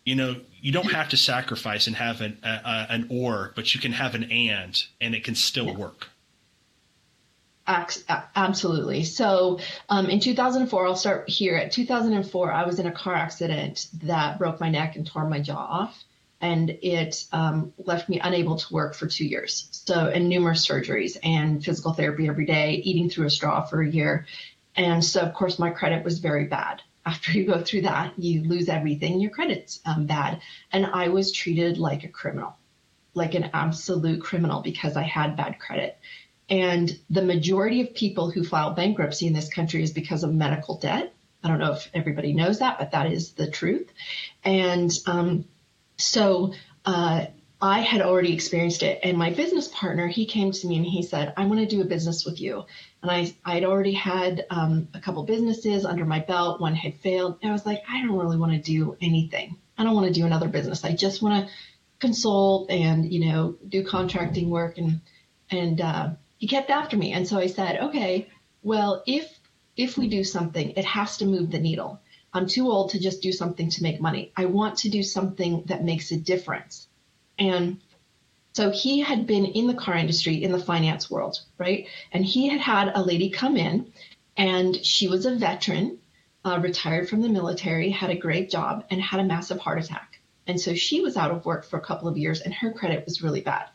you 0.04 0.14
know 0.14 0.36
you 0.60 0.72
don't 0.72 0.92
have 0.92 1.08
to 1.10 1.16
sacrifice 1.16 1.86
and 1.86 1.96
have 1.96 2.20
an 2.20 2.38
a, 2.42 2.86
an 2.90 3.06
or 3.10 3.52
but 3.56 3.74
you 3.74 3.80
can 3.80 3.92
have 3.92 4.14
an 4.14 4.24
and 4.24 4.84
and 5.00 5.14
it 5.14 5.24
can 5.24 5.34
still 5.34 5.66
yeah. 5.66 5.76
work 5.76 6.08
Absolutely. 7.66 9.04
So 9.04 9.58
um, 9.88 10.06
in 10.06 10.20
2004, 10.20 10.86
I'll 10.86 10.96
start 10.96 11.28
here. 11.28 11.56
At 11.56 11.72
2004, 11.72 12.52
I 12.52 12.66
was 12.66 12.78
in 12.78 12.86
a 12.86 12.92
car 12.92 13.14
accident 13.14 13.86
that 14.02 14.38
broke 14.38 14.60
my 14.60 14.68
neck 14.68 14.96
and 14.96 15.06
tore 15.06 15.26
my 15.26 15.40
jaw 15.40 15.56
off, 15.56 16.04
and 16.40 16.68
it 16.82 17.24
um, 17.32 17.72
left 17.78 18.08
me 18.08 18.20
unable 18.20 18.56
to 18.56 18.72
work 18.72 18.94
for 18.94 19.06
two 19.06 19.24
years. 19.24 19.68
So, 19.70 20.08
and 20.08 20.28
numerous 20.28 20.66
surgeries 20.66 21.16
and 21.22 21.64
physical 21.64 21.94
therapy 21.94 22.28
every 22.28 22.44
day, 22.44 22.74
eating 22.84 23.08
through 23.08 23.26
a 23.26 23.30
straw 23.30 23.64
for 23.64 23.80
a 23.80 23.88
year. 23.88 24.26
And 24.76 25.02
so, 25.02 25.22
of 25.22 25.32
course, 25.32 25.58
my 25.58 25.70
credit 25.70 26.04
was 26.04 26.18
very 26.18 26.46
bad 26.46 26.82
after 27.06 27.32
you 27.32 27.46
go 27.46 27.62
through 27.62 27.82
that, 27.82 28.18
you 28.18 28.42
lose 28.42 28.68
everything, 28.68 29.20
your 29.20 29.30
credit's 29.30 29.80
um, 29.84 30.06
bad. 30.06 30.40
And 30.72 30.86
I 30.86 31.08
was 31.08 31.32
treated 31.32 31.78
like 31.78 32.04
a 32.04 32.08
criminal, 32.08 32.56
like 33.12 33.34
an 33.34 33.50
absolute 33.52 34.22
criminal 34.22 34.62
because 34.62 34.96
I 34.96 35.02
had 35.02 35.36
bad 35.36 35.58
credit. 35.58 35.98
And 36.48 36.98
the 37.10 37.22
majority 37.22 37.80
of 37.80 37.94
people 37.94 38.30
who 38.30 38.44
file 38.44 38.72
bankruptcy 38.72 39.26
in 39.26 39.32
this 39.32 39.48
country 39.48 39.82
is 39.82 39.92
because 39.92 40.24
of 40.24 40.32
medical 40.32 40.78
debt. 40.78 41.14
I 41.42 41.48
don't 41.48 41.58
know 41.58 41.72
if 41.72 41.90
everybody 41.94 42.32
knows 42.32 42.58
that, 42.58 42.78
but 42.78 42.92
that 42.92 43.10
is 43.10 43.32
the 43.32 43.50
truth. 43.50 43.90
And 44.44 44.90
um, 45.06 45.44
so 45.96 46.52
uh, 46.84 47.26
I 47.60 47.80
had 47.80 48.02
already 48.02 48.32
experienced 48.32 48.82
it. 48.82 49.00
And 49.02 49.16
my 49.16 49.30
business 49.30 49.68
partner, 49.68 50.06
he 50.06 50.26
came 50.26 50.52
to 50.52 50.66
me 50.66 50.76
and 50.76 50.86
he 50.86 51.02
said, 51.02 51.32
I 51.36 51.44
want 51.46 51.60
to 51.60 51.66
do 51.66 51.82
a 51.82 51.86
business 51.86 52.24
with 52.24 52.40
you 52.40 52.64
and 53.04 53.10
I 53.10 53.34
I'd 53.44 53.64
already 53.64 53.92
had 53.92 54.46
um, 54.48 54.88
a 54.94 55.00
couple 55.00 55.22
businesses 55.24 55.84
under 55.84 56.06
my 56.06 56.20
belt. 56.20 56.60
One 56.60 56.74
had 56.74 56.94
failed. 56.96 57.38
And 57.42 57.50
I 57.50 57.52
was 57.52 57.66
like, 57.66 57.82
I 57.88 58.00
don't 58.00 58.16
really 58.16 58.38
want 58.38 58.52
to 58.52 58.58
do 58.58 58.96
anything. 59.00 59.58
I 59.76 59.84
don't 59.84 59.94
want 59.94 60.06
to 60.06 60.12
do 60.12 60.24
another 60.24 60.48
business. 60.48 60.84
I 60.84 60.94
just 60.94 61.20
want 61.20 61.46
to 61.46 61.52
consult 62.00 62.70
and 62.70 63.12
you 63.12 63.26
know 63.26 63.56
do 63.68 63.84
contracting 63.84 64.48
work. 64.48 64.78
And 64.78 65.02
and 65.50 65.80
uh, 65.82 66.10
he 66.44 66.48
kept 66.48 66.68
after 66.68 66.94
me. 66.94 67.14
And 67.14 67.26
so 67.26 67.38
I 67.38 67.46
said, 67.46 67.80
okay, 67.84 68.28
well 68.62 69.02
if 69.06 69.40
if 69.78 69.96
we 69.96 70.08
do 70.08 70.22
something, 70.22 70.72
it 70.76 70.84
has 70.84 71.16
to 71.16 71.24
move 71.24 71.50
the 71.50 71.58
needle. 71.58 72.02
I'm 72.34 72.46
too 72.46 72.70
old 72.70 72.90
to 72.90 73.00
just 73.00 73.22
do 73.22 73.32
something 73.32 73.70
to 73.70 73.82
make 73.82 73.98
money. 73.98 74.30
I 74.36 74.44
want 74.44 74.76
to 74.80 74.90
do 74.90 75.02
something 75.02 75.62
that 75.68 75.84
makes 75.84 76.10
a 76.10 76.18
difference. 76.18 76.86
And 77.38 77.80
so 78.52 78.70
he 78.70 79.00
had 79.00 79.26
been 79.26 79.46
in 79.46 79.68
the 79.68 79.80
car 79.84 79.96
industry 79.96 80.44
in 80.44 80.52
the 80.52 80.58
finance 80.58 81.10
world, 81.10 81.40
right? 81.56 81.86
And 82.12 82.26
he 82.26 82.48
had 82.48 82.60
had 82.60 82.92
a 82.94 83.02
lady 83.02 83.30
come 83.30 83.56
in 83.56 83.90
and 84.36 84.84
she 84.84 85.08
was 85.08 85.24
a 85.24 85.34
veteran, 85.34 85.96
uh, 86.44 86.58
retired 86.62 87.08
from 87.08 87.22
the 87.22 87.30
military, 87.30 87.88
had 87.88 88.10
a 88.10 88.24
great 88.26 88.50
job, 88.50 88.84
and 88.90 89.00
had 89.00 89.20
a 89.20 89.24
massive 89.24 89.60
heart 89.60 89.82
attack. 89.82 90.20
And 90.46 90.60
so 90.60 90.74
she 90.74 91.00
was 91.00 91.16
out 91.16 91.30
of 91.30 91.46
work 91.46 91.64
for 91.64 91.78
a 91.78 91.86
couple 91.88 92.06
of 92.06 92.18
years 92.18 92.42
and 92.42 92.52
her 92.52 92.70
credit 92.70 93.06
was 93.06 93.22
really 93.22 93.40
bad. 93.40 93.70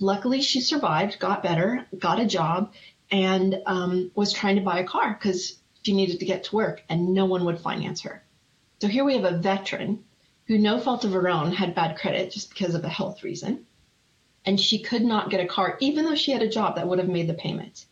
Luckily, 0.00 0.40
she 0.40 0.60
survived, 0.60 1.18
got 1.18 1.42
better, 1.42 1.86
got 1.98 2.20
a 2.20 2.26
job, 2.26 2.72
and 3.10 3.62
um, 3.66 4.10
was 4.14 4.32
trying 4.32 4.56
to 4.56 4.62
buy 4.62 4.80
a 4.80 4.86
car 4.86 5.12
because 5.12 5.58
she 5.82 5.92
needed 5.92 6.20
to 6.20 6.26
get 6.26 6.44
to 6.44 6.56
work 6.56 6.82
and 6.88 7.14
no 7.14 7.26
one 7.26 7.44
would 7.44 7.60
finance 7.60 8.02
her. 8.02 8.24
So 8.80 8.88
here 8.88 9.04
we 9.04 9.14
have 9.14 9.24
a 9.24 9.38
veteran 9.38 10.04
who, 10.46 10.58
no 10.58 10.78
fault 10.80 11.04
of 11.04 11.12
her 11.12 11.28
own, 11.28 11.52
had 11.52 11.74
bad 11.74 11.96
credit 11.96 12.32
just 12.32 12.50
because 12.50 12.74
of 12.74 12.84
a 12.84 12.88
health 12.88 13.22
reason 13.22 13.66
and 14.44 14.60
she 14.60 14.78
could 14.78 15.02
not 15.02 15.30
get 15.30 15.40
a 15.40 15.46
car, 15.46 15.76
even 15.80 16.04
though 16.04 16.14
she 16.14 16.32
had 16.32 16.42
a 16.42 16.48
job 16.48 16.76
that 16.76 16.86
would 16.86 16.98
have 16.98 17.08
made 17.08 17.28
the 17.28 17.34
payment. 17.34 17.86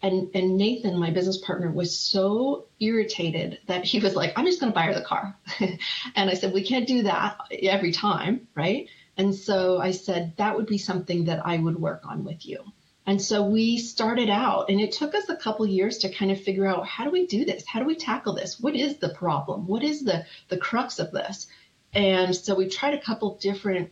And 0.00 0.30
and 0.32 0.56
Nathan, 0.56 0.96
my 0.96 1.10
business 1.10 1.38
partner, 1.38 1.70
was 1.72 1.98
so 1.98 2.66
irritated 2.78 3.58
that 3.66 3.84
he 3.84 3.98
was 3.98 4.14
like, 4.14 4.32
"I'm 4.36 4.44
just 4.44 4.60
going 4.60 4.72
to 4.72 4.74
buy 4.74 4.82
her 4.82 4.94
the 4.94 5.00
car." 5.00 5.36
and 6.14 6.30
I 6.30 6.34
said, 6.34 6.52
"We 6.52 6.62
can't 6.62 6.86
do 6.86 7.02
that 7.02 7.36
every 7.50 7.90
time, 7.90 8.46
right?" 8.54 8.86
And 9.18 9.34
so 9.34 9.78
I 9.78 9.90
said 9.90 10.34
that 10.36 10.56
would 10.56 10.66
be 10.66 10.78
something 10.78 11.24
that 11.24 11.44
I 11.44 11.58
would 11.58 11.78
work 11.78 12.06
on 12.06 12.24
with 12.24 12.46
you. 12.46 12.64
And 13.04 13.20
so 13.20 13.42
we 13.42 13.78
started 13.78 14.30
out, 14.30 14.70
and 14.70 14.80
it 14.80 14.92
took 14.92 15.14
us 15.14 15.28
a 15.28 15.36
couple 15.36 15.66
years 15.66 15.98
to 15.98 16.12
kind 16.12 16.30
of 16.30 16.40
figure 16.40 16.66
out 16.66 16.86
how 16.86 17.04
do 17.04 17.10
we 17.10 17.26
do 17.26 17.44
this? 17.44 17.66
How 17.66 17.80
do 17.80 17.86
we 17.86 17.96
tackle 17.96 18.34
this? 18.34 18.60
What 18.60 18.76
is 18.76 18.98
the 18.98 19.08
problem? 19.08 19.66
What 19.66 19.82
is 19.82 20.04
the 20.04 20.24
the 20.48 20.58
crux 20.58 20.98
of 20.98 21.10
this? 21.10 21.46
And 21.92 22.36
so 22.36 22.54
we 22.54 22.68
tried 22.68 22.94
a 22.94 23.00
couple 23.00 23.36
different 23.36 23.90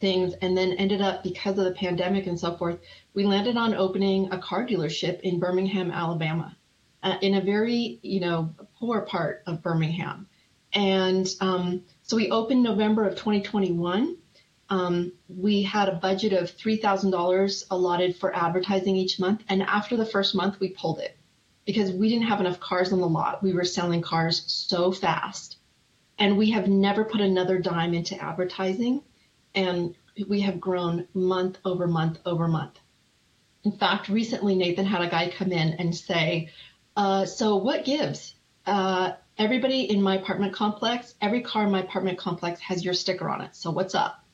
things 0.00 0.34
and 0.40 0.56
then 0.56 0.72
ended 0.72 1.00
up 1.00 1.22
because 1.22 1.58
of 1.58 1.64
the 1.64 1.72
pandemic 1.72 2.26
and 2.26 2.40
so 2.40 2.56
forth 2.56 2.78
we 3.14 3.24
landed 3.24 3.56
on 3.56 3.74
opening 3.74 4.32
a 4.32 4.38
car 4.38 4.66
dealership 4.66 5.20
in 5.20 5.38
birmingham 5.38 5.90
alabama 5.90 6.56
uh, 7.02 7.16
in 7.20 7.34
a 7.34 7.40
very 7.40 7.98
you 8.02 8.20
know 8.20 8.54
poor 8.78 9.02
part 9.02 9.42
of 9.46 9.62
birmingham 9.62 10.26
and 10.72 11.28
um, 11.40 11.82
so 12.02 12.16
we 12.16 12.30
opened 12.30 12.62
november 12.62 13.04
of 13.04 13.14
2021 13.14 14.16
um, 14.70 15.12
we 15.28 15.62
had 15.62 15.88
a 15.88 15.96
budget 15.96 16.32
of 16.32 16.56
$3000 16.56 17.64
allotted 17.70 18.16
for 18.16 18.34
advertising 18.34 18.96
each 18.96 19.18
month 19.18 19.42
and 19.48 19.62
after 19.62 19.96
the 19.96 20.06
first 20.06 20.34
month 20.34 20.58
we 20.60 20.70
pulled 20.70 21.00
it 21.00 21.16
because 21.66 21.90
we 21.92 22.08
didn't 22.08 22.28
have 22.28 22.40
enough 22.40 22.60
cars 22.60 22.92
on 22.92 23.00
the 23.00 23.08
lot 23.08 23.42
we 23.42 23.52
were 23.52 23.64
selling 23.64 24.00
cars 24.00 24.42
so 24.46 24.92
fast 24.92 25.56
and 26.18 26.36
we 26.36 26.50
have 26.50 26.68
never 26.68 27.04
put 27.04 27.20
another 27.20 27.58
dime 27.58 27.94
into 27.94 28.20
advertising 28.22 29.02
and 29.54 29.94
we 30.28 30.40
have 30.42 30.60
grown 30.60 31.06
month 31.14 31.58
over 31.64 31.86
month 31.86 32.18
over 32.26 32.48
month. 32.48 32.78
In 33.64 33.72
fact, 33.72 34.08
recently 34.08 34.54
Nathan 34.54 34.86
had 34.86 35.02
a 35.02 35.08
guy 35.08 35.30
come 35.30 35.52
in 35.52 35.74
and 35.74 35.94
say, 35.94 36.50
uh, 36.96 37.26
"So 37.26 37.56
what 37.56 37.84
gives? 37.84 38.34
Uh, 38.66 39.12
everybody 39.38 39.90
in 39.90 40.02
my 40.02 40.16
apartment 40.16 40.52
complex, 40.54 41.14
every 41.20 41.42
car 41.42 41.64
in 41.64 41.70
my 41.70 41.80
apartment 41.80 42.18
complex 42.18 42.60
has 42.60 42.84
your 42.84 42.94
sticker 42.94 43.28
on 43.28 43.42
it. 43.42 43.56
So 43.56 43.70
what's 43.70 43.94
up?" 43.94 44.24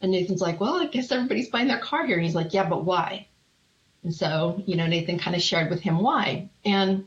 And 0.00 0.12
Nathan's 0.12 0.40
like, 0.40 0.60
"Well, 0.60 0.74
I 0.74 0.86
guess 0.86 1.12
everybody's 1.12 1.50
buying 1.50 1.68
their 1.68 1.78
car 1.78 2.06
here." 2.06 2.16
And 2.16 2.24
he's 2.24 2.34
like, 2.34 2.54
"Yeah, 2.54 2.68
but 2.68 2.84
why?" 2.84 3.28
And 4.02 4.14
so, 4.14 4.62
you 4.66 4.76
know, 4.76 4.86
Nathan 4.86 5.18
kind 5.18 5.36
of 5.36 5.42
shared 5.42 5.70
with 5.70 5.80
him 5.80 6.00
why. 6.00 6.48
And 6.64 7.04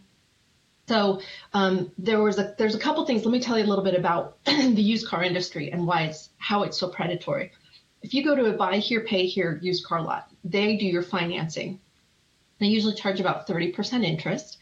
so 0.88 1.22
um, 1.54 1.92
there 1.98 2.22
was 2.22 2.38
a 2.38 2.56
there's 2.58 2.76
a 2.76 2.80
couple 2.80 3.06
things. 3.06 3.26
Let 3.26 3.32
me 3.32 3.40
tell 3.40 3.58
you 3.58 3.66
a 3.66 3.68
little 3.68 3.84
bit 3.84 3.96
about 3.96 4.38
the 4.46 4.82
used 4.82 5.08
car 5.08 5.24
industry 5.24 5.72
and 5.72 5.88
why 5.88 6.04
it's 6.04 6.30
how 6.38 6.64
it's 6.64 6.78
so 6.78 6.90
predatory. 6.90 7.52
If 8.02 8.14
you 8.14 8.24
go 8.24 8.36
to 8.36 8.46
a 8.46 8.54
buy 8.54 8.78
here, 8.78 9.02
pay 9.02 9.26
here 9.26 9.60
used 9.62 9.86
car 9.86 10.02
lot, 10.02 10.30
they 10.44 10.76
do 10.76 10.86
your 10.86 11.04
financing. 11.04 11.80
They 12.60 12.68
usually 12.68 12.96
charge 12.96 13.20
about 13.20 13.48
30% 13.48 14.04
interest. 14.04 14.58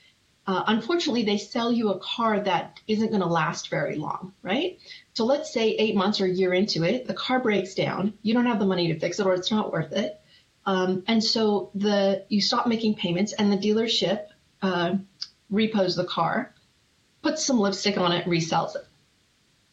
Uh, 0.52 0.66
unfortunately, 0.68 1.24
they 1.24 1.38
sell 1.38 1.72
you 1.72 1.92
a 1.92 2.00
car 2.00 2.38
that 2.42 2.82
isn't 2.86 3.08
going 3.08 3.22
to 3.22 3.28
last 3.28 3.70
very 3.70 3.96
long, 3.96 4.34
right? 4.42 4.80
So 5.14 5.24
let's 5.24 5.54
say 5.54 5.70
eight 5.70 5.96
months 5.96 6.20
or 6.20 6.26
a 6.26 6.30
year 6.30 6.54
into 6.54 6.84
it, 6.84 7.08
the 7.08 7.14
car 7.14 7.40
breaks 7.40 7.74
down. 7.74 8.16
You 8.22 8.34
don't 8.34 8.48
have 8.48 8.60
the 8.60 8.66
money 8.66 8.92
to 8.92 9.00
fix 9.00 9.18
it, 9.18 9.26
or 9.26 9.34
it's 9.34 9.50
not 9.50 9.72
worth 9.72 9.94
it. 9.94 10.20
Um, 10.66 11.04
and 11.08 11.24
so 11.24 11.72
the 11.74 12.26
you 12.28 12.42
stop 12.42 12.68
making 12.68 12.96
payments, 12.96 13.32
and 13.32 13.50
the 13.50 13.56
dealership 13.56 14.26
uh, 14.62 14.96
repos 15.50 15.96
the 15.96 16.04
car, 16.04 16.54
puts 17.22 17.46
some 17.46 17.58
lipstick 17.58 17.98
on 17.98 18.12
it, 18.12 18.26
resells 18.26 18.76
it. 18.76 18.86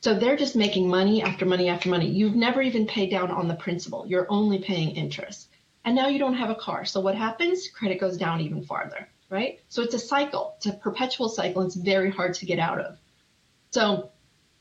So 0.00 0.14
they're 0.14 0.37
just 0.37 0.54
making 0.54 0.88
money 0.88 1.25
after 1.25 1.44
money 1.44 1.68
after 1.68 1.88
money. 1.88 2.08
You've 2.08 2.37
never 2.37 2.62
even 2.62 2.87
paid 2.87 3.11
down 3.11 3.32
on 3.32 3.49
the 3.49 3.56
principal. 3.56 4.06
You're 4.06 4.28
only 4.30 4.61
paying 4.61 4.90
interest. 4.90 5.49
And 5.85 5.97
now 5.97 6.06
you 6.06 6.20
don't 6.20 6.35
have 6.35 6.50
a 6.50 6.54
car. 6.54 6.85
So 6.85 7.00
what 7.00 7.16
happens? 7.16 7.68
Credit 7.68 7.99
goes 7.99 8.16
down 8.16 8.42
even 8.42 8.62
farther, 8.62 9.08
right? 9.30 9.61
So 9.68 9.82
it's 9.82 9.94
a 9.94 9.99
cycle. 9.99 10.54
It's 10.56 10.66
a 10.66 10.73
perpetual 10.73 11.28
cycle. 11.28 11.62
It's 11.62 11.75
very 11.75 12.11
hard 12.11 12.35
to 12.35 12.47
get 12.47 12.58
out 12.58 12.80
of. 12.80 12.99
So 13.70 14.11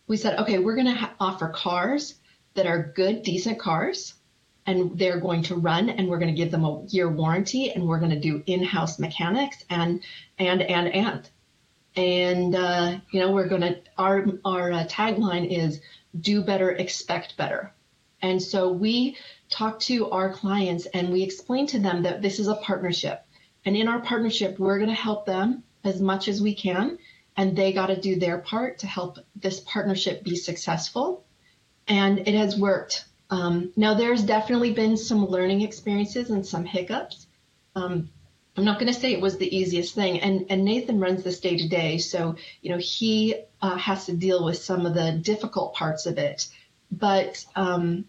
we 0.07 0.17
said, 0.17 0.39
okay, 0.39 0.59
we're 0.59 0.75
going 0.75 0.87
to 0.87 0.93
ha- 0.93 1.13
offer 1.19 1.49
cars 1.49 2.15
that 2.55 2.65
are 2.65 2.91
good, 2.95 3.23
decent 3.23 3.59
cars, 3.59 4.13
and 4.65 4.97
they're 4.97 5.19
going 5.19 5.43
to 5.43 5.55
run, 5.55 5.89
and 5.89 6.07
we're 6.07 6.19
going 6.19 6.33
to 6.33 6.37
give 6.37 6.51
them 6.51 6.65
a 6.65 6.83
year 6.87 7.09
warranty, 7.09 7.71
and 7.71 7.87
we're 7.87 7.99
going 7.99 8.11
to 8.11 8.19
do 8.19 8.43
in-house 8.45 8.99
mechanics, 8.99 9.63
and 9.69 10.03
and 10.37 10.61
and 10.61 10.87
and 10.89 11.29
and 11.95 12.55
uh, 12.55 12.97
you 13.11 13.21
know 13.21 13.31
we're 13.31 13.47
going 13.47 13.61
to 13.61 13.79
our 13.97 14.25
our 14.43 14.71
uh, 14.71 14.85
tagline 14.85 15.49
is 15.49 15.79
do 16.19 16.41
better 16.41 16.71
expect 16.71 17.37
better 17.37 17.73
and 18.21 18.41
so 18.41 18.71
we 18.71 19.17
talk 19.49 19.79
to 19.79 20.09
our 20.09 20.31
clients 20.31 20.85
and 20.87 21.09
we 21.09 21.23
explain 21.23 21.67
to 21.67 21.79
them 21.79 22.03
that 22.03 22.21
this 22.21 22.39
is 22.39 22.47
a 22.47 22.55
partnership 22.55 23.23
and 23.67 23.77
in 23.77 23.87
our 23.87 23.99
partnership 23.99 24.57
we're 24.57 24.79
going 24.79 24.89
to 24.89 24.95
help 24.95 25.25
them 25.25 25.63
as 25.83 26.01
much 26.01 26.27
as 26.27 26.41
we 26.41 26.55
can 26.55 26.97
and 27.35 27.55
they 27.55 27.71
got 27.71 27.87
to 27.87 27.99
do 27.99 28.15
their 28.15 28.39
part 28.39 28.79
to 28.79 28.87
help 28.87 29.19
this 29.35 29.59
partnership 29.59 30.23
be 30.23 30.35
successful 30.35 31.25
and 31.87 32.19
it 32.19 32.33
has 32.33 32.57
worked 32.57 33.05
um, 33.29 33.71
now 33.75 33.93
there's 33.93 34.23
definitely 34.23 34.71
been 34.71 34.95
some 34.95 35.27
learning 35.27 35.61
experiences 35.61 36.29
and 36.29 36.45
some 36.45 36.65
hiccups 36.65 37.27
um, 37.75 38.09
I'm 38.57 38.65
not 38.65 38.79
going 38.79 38.91
to 38.91 38.99
say 38.99 39.13
it 39.13 39.21
was 39.21 39.37
the 39.37 39.55
easiest 39.55 39.93
thing. 39.93 40.19
And, 40.19 40.47
and 40.49 40.65
Nathan 40.65 40.99
runs 40.99 41.21
this 41.21 41.39
day 41.39 41.57
to 41.57 41.67
day. 41.67 41.99
So, 41.99 42.37
you 42.63 42.71
know, 42.71 42.79
he 42.79 43.35
uh, 43.61 43.77
has 43.77 44.07
to 44.07 44.13
deal 44.13 44.43
with 44.43 44.57
some 44.57 44.87
of 44.87 44.95
the 44.95 45.11
difficult 45.11 45.75
parts 45.75 46.07
of 46.07 46.17
it. 46.17 46.47
But 46.91 47.45
um, 47.55 48.05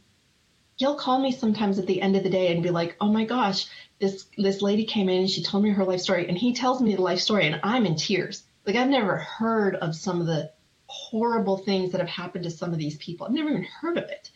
he'll 0.76 0.94
call 0.94 1.18
me 1.18 1.32
sometimes 1.32 1.78
at 1.78 1.86
the 1.86 2.00
end 2.00 2.16
of 2.16 2.22
the 2.22 2.30
day 2.30 2.50
and 2.50 2.62
be 2.62 2.70
like, 2.70 2.96
oh 2.98 3.12
my 3.12 3.26
gosh, 3.26 3.66
this, 4.00 4.26
this 4.36 4.62
lady 4.62 4.84
came 4.84 5.08
in 5.08 5.20
and 5.20 5.30
she 5.30 5.42
told 5.42 5.64
me 5.64 5.70
her 5.70 5.84
life 5.84 6.00
story. 6.00 6.28
And 6.28 6.36
he 6.36 6.54
tells 6.54 6.80
me 6.80 6.94
the 6.94 7.02
life 7.02 7.20
story 7.20 7.46
and 7.46 7.60
I'm 7.62 7.86
in 7.86 7.96
tears. 7.96 8.44
Like, 8.66 8.76
I've 8.76 8.88
never 8.88 9.16
heard 9.16 9.76
of 9.76 9.96
some 9.96 10.20
of 10.20 10.26
the 10.26 10.50
horrible 10.86 11.58
things 11.58 11.92
that 11.92 12.00
have 12.00 12.08
happened 12.08 12.44
to 12.44 12.50
some 12.50 12.72
of 12.72 12.78
these 12.78 12.96
people. 12.96 13.26
I've 13.26 13.32
never 13.32 13.50
even 13.50 13.64
heard 13.64 13.98
of 13.98 14.04
it. 14.04 14.30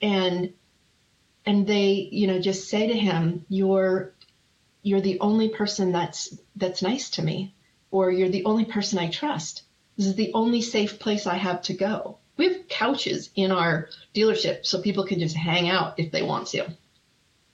And 0.00 0.52
and 1.44 1.66
they, 1.66 2.08
you 2.12 2.28
know, 2.28 2.40
just 2.40 2.68
say 2.68 2.86
to 2.86 2.94
him, 2.94 3.44
"You're 3.48 4.14
you're 4.82 5.00
the 5.00 5.20
only 5.20 5.48
person 5.48 5.92
that's 5.92 6.36
that's 6.56 6.82
nice 6.82 7.10
to 7.10 7.22
me 7.22 7.54
or 7.90 8.10
you're 8.10 8.28
the 8.28 8.44
only 8.44 8.64
person 8.64 8.98
I 8.98 9.08
trust. 9.08 9.62
This 9.96 10.06
is 10.06 10.14
the 10.16 10.32
only 10.34 10.62
safe 10.62 10.98
place 10.98 11.26
I 11.26 11.36
have 11.36 11.62
to 11.62 11.74
go. 11.74 12.18
We 12.36 12.48
have 12.48 12.68
couches 12.68 13.30
in 13.36 13.52
our 13.52 13.88
dealership 14.14 14.64
so 14.66 14.80
people 14.80 15.04
can 15.04 15.20
just 15.20 15.36
hang 15.36 15.68
out 15.68 16.00
if 16.00 16.10
they 16.10 16.22
want 16.22 16.48
to. 16.48 16.66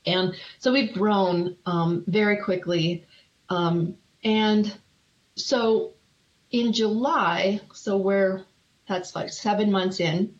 And 0.08 0.34
so 0.58 0.72
we've 0.72 0.92
grown 0.92 1.56
um, 1.66 2.04
very 2.06 2.38
quickly. 2.38 3.06
Um, 3.48 3.96
and 4.24 4.72
so 5.34 5.92
in 6.50 6.72
July, 6.72 7.60
so 7.72 7.96
we're, 7.96 8.42
that's 8.86 9.14
like 9.14 9.30
seven 9.30 9.70
months 9.70 10.00
in, 10.00 10.34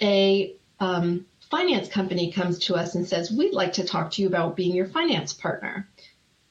a 0.00 0.54
um, 0.80 1.26
finance 1.50 1.88
company 1.88 2.32
comes 2.32 2.58
to 2.66 2.74
us 2.74 2.94
and 2.94 3.08
says, 3.08 3.30
We'd 3.30 3.54
like 3.54 3.74
to 3.74 3.84
talk 3.84 4.10
to 4.12 4.22
you 4.22 4.28
about 4.28 4.56
being 4.56 4.74
your 4.74 4.86
finance 4.86 5.32
partner. 5.32 5.88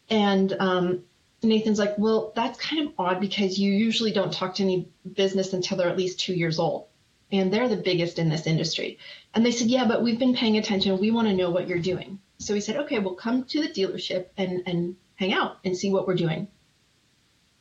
And 0.10 0.56
um, 0.60 1.04
Nathan's 1.46 1.80
like, 1.80 1.98
well, 1.98 2.32
that's 2.36 2.60
kind 2.60 2.88
of 2.88 2.94
odd 2.98 3.20
because 3.20 3.58
you 3.58 3.72
usually 3.72 4.12
don't 4.12 4.34
talk 4.34 4.56
to 4.56 4.64
any 4.64 4.90
business 5.14 5.54
until 5.54 5.78
they're 5.78 5.90
at 5.90 5.98
least 5.98 6.20
two 6.20 6.34
years 6.34 6.60
old. 6.60 6.88
And 7.32 7.52
they're 7.52 7.70
the 7.70 7.78
biggest 7.78 8.20
in 8.20 8.30
this 8.30 8.48
industry. 8.48 9.00
And 9.34 9.46
they 9.46 9.52
said, 9.52 9.68
yeah, 9.68 9.86
but 9.86 10.04
we've 10.04 10.20
been 10.20 10.36
paying 10.36 10.58
attention. 10.58 11.00
We 11.00 11.12
want 11.12 11.28
to 11.28 11.34
know 11.34 11.50
what 11.50 11.68
you're 11.68 11.80
doing. 11.80 12.20
So 12.38 12.54
we 12.54 12.62
said, 12.62 12.78
okay, 12.78 13.00
we'll 13.00 13.16
come 13.16 13.44
to 13.46 13.62
the 13.62 13.70
dealership 13.70 14.28
and, 14.38 14.64
and 14.66 14.96
hang 15.16 15.34
out 15.34 15.58
and 15.64 15.78
see 15.78 15.92
what 15.92 16.08
we're 16.08 16.16
doing. 16.16 16.48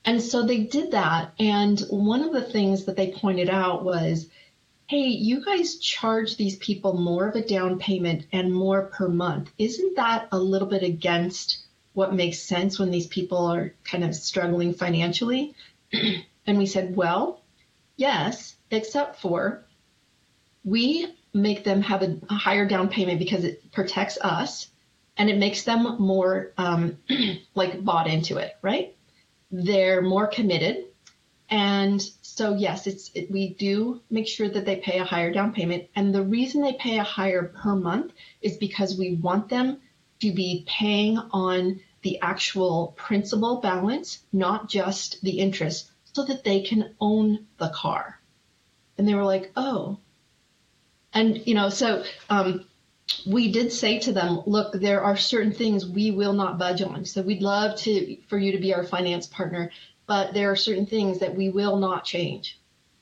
And 0.05 0.21
so 0.21 0.45
they 0.45 0.65
did 0.65 0.91
that. 0.91 1.33
And 1.39 1.81
one 1.89 2.23
of 2.23 2.33
the 2.33 2.43
things 2.43 2.85
that 2.85 2.97
they 2.97 3.13
pointed 3.13 3.49
out 3.49 3.85
was, 3.85 4.29
hey, 4.87 5.07
you 5.07 5.45
guys 5.45 5.77
charge 5.77 6.37
these 6.37 6.57
people 6.57 6.95
more 6.95 7.29
of 7.29 7.37
a 7.37 7.47
down 7.47 7.79
payment 7.79 8.27
and 8.33 8.53
more 8.53 8.87
per 8.87 9.09
month. 9.09 9.51
Isn't 9.57 9.97
that 9.97 10.29
a 10.31 10.39
little 10.39 10.69
bit 10.69 10.83
against 10.83 11.65
what 11.95 12.13
makes 12.13 12.41
sense 12.41 12.79
when 12.79 12.91
these 12.91 13.07
people 13.07 13.47
are 13.47 13.73
kind 13.85 14.05
of 14.05 14.15
struggling 14.15 14.75
financially. 14.75 15.55
and 16.47 16.59
we 16.59 16.67
said, 16.67 16.95
well, 16.95 17.41
yes, 17.97 18.57
except 18.71 19.21
for 19.21 19.65
we 20.65 21.07
make 21.35 21.65
them 21.65 21.83
have 21.83 22.03
a, 22.03 22.19
a 22.31 22.35
higher 22.35 22.67
down 22.67 22.89
payment 22.89 23.19
because 23.19 23.45
it 23.45 23.73
protects 23.73 24.17
us 24.21 24.69
and 25.17 25.29
it 25.29 25.37
makes 25.37 25.65
them 25.65 25.97
more 25.99 26.53
um, 26.57 26.99
like 27.55 27.85
bought 27.85 28.07
into 28.07 28.39
it, 28.39 28.57
right? 28.63 28.97
They're 29.51 30.03
more 30.03 30.27
committed. 30.27 30.85
And 31.51 32.03
so, 32.23 32.55
yes, 32.55 32.87
it's 32.87 33.11
it, 33.15 33.31
we 33.31 33.55
do 33.55 34.01
make 34.11 34.27
sure 34.27 34.49
that 34.49 34.65
they 34.65 34.77
pay 34.77 34.99
a 34.99 35.05
higher 35.05 35.33
down 35.33 35.53
payment. 35.53 35.89
And 35.95 36.15
the 36.15 36.23
reason 36.23 36.63
they 36.63 36.73
pay 36.73 36.99
a 36.99 37.05
higher 37.05 37.45
per 37.45 37.75
month 37.77 38.13
is 38.41 38.57
because 38.57 38.99
we 38.99 39.15
want 39.15 39.49
them 39.49 39.79
to 40.21 40.33
be 40.33 40.65
paying 40.67 41.19
on 41.19 41.81
the 42.03 42.21
actual 42.21 42.95
principal 42.97 43.61
balance, 43.61 44.21
not 44.33 44.69
just 44.69 45.21
the 45.23 45.39
interest, 45.39 45.91
so 46.13 46.25
that 46.25 46.45
they 46.45 46.63
can 46.63 46.95
own 47.01 47.47
the 47.59 47.69
car. 47.69 48.21
And 48.97 49.07
they 49.07 49.15
were 49.15 49.25
like, 49.25 49.53
oh. 49.57 49.99
And, 51.15 51.47
you 51.47 51.55
know, 51.55 51.69
so 51.69 52.05
um, 52.29 52.67
we 53.27 53.53
did 53.53 53.73
say 53.73 54.01
to 54.01 54.13
them, 54.13 54.43
look, 54.47 54.73
there 54.73 55.03
are 55.03 55.17
certain 55.17 55.53
things 55.53 55.87
we 55.87 56.11
will 56.11 56.33
not 56.33 56.59
budge 56.59 56.83
on. 56.83 57.05
So 57.05 57.23
we'd 57.23 57.43
love 57.43 57.79
to 57.81 58.17
for 58.29 58.37
you 58.39 58.53
to 58.53 58.59
be 58.59 58.75
our 58.75 58.85
finance 58.85 59.27
partner, 59.27 59.71
but 60.07 60.35
there 60.35 60.51
are 60.51 60.57
certain 60.57 60.87
things 60.87 61.21
that 61.21 61.35
we 61.35 61.51
will 61.51 61.77
not 61.77 62.05
change. 62.05 62.59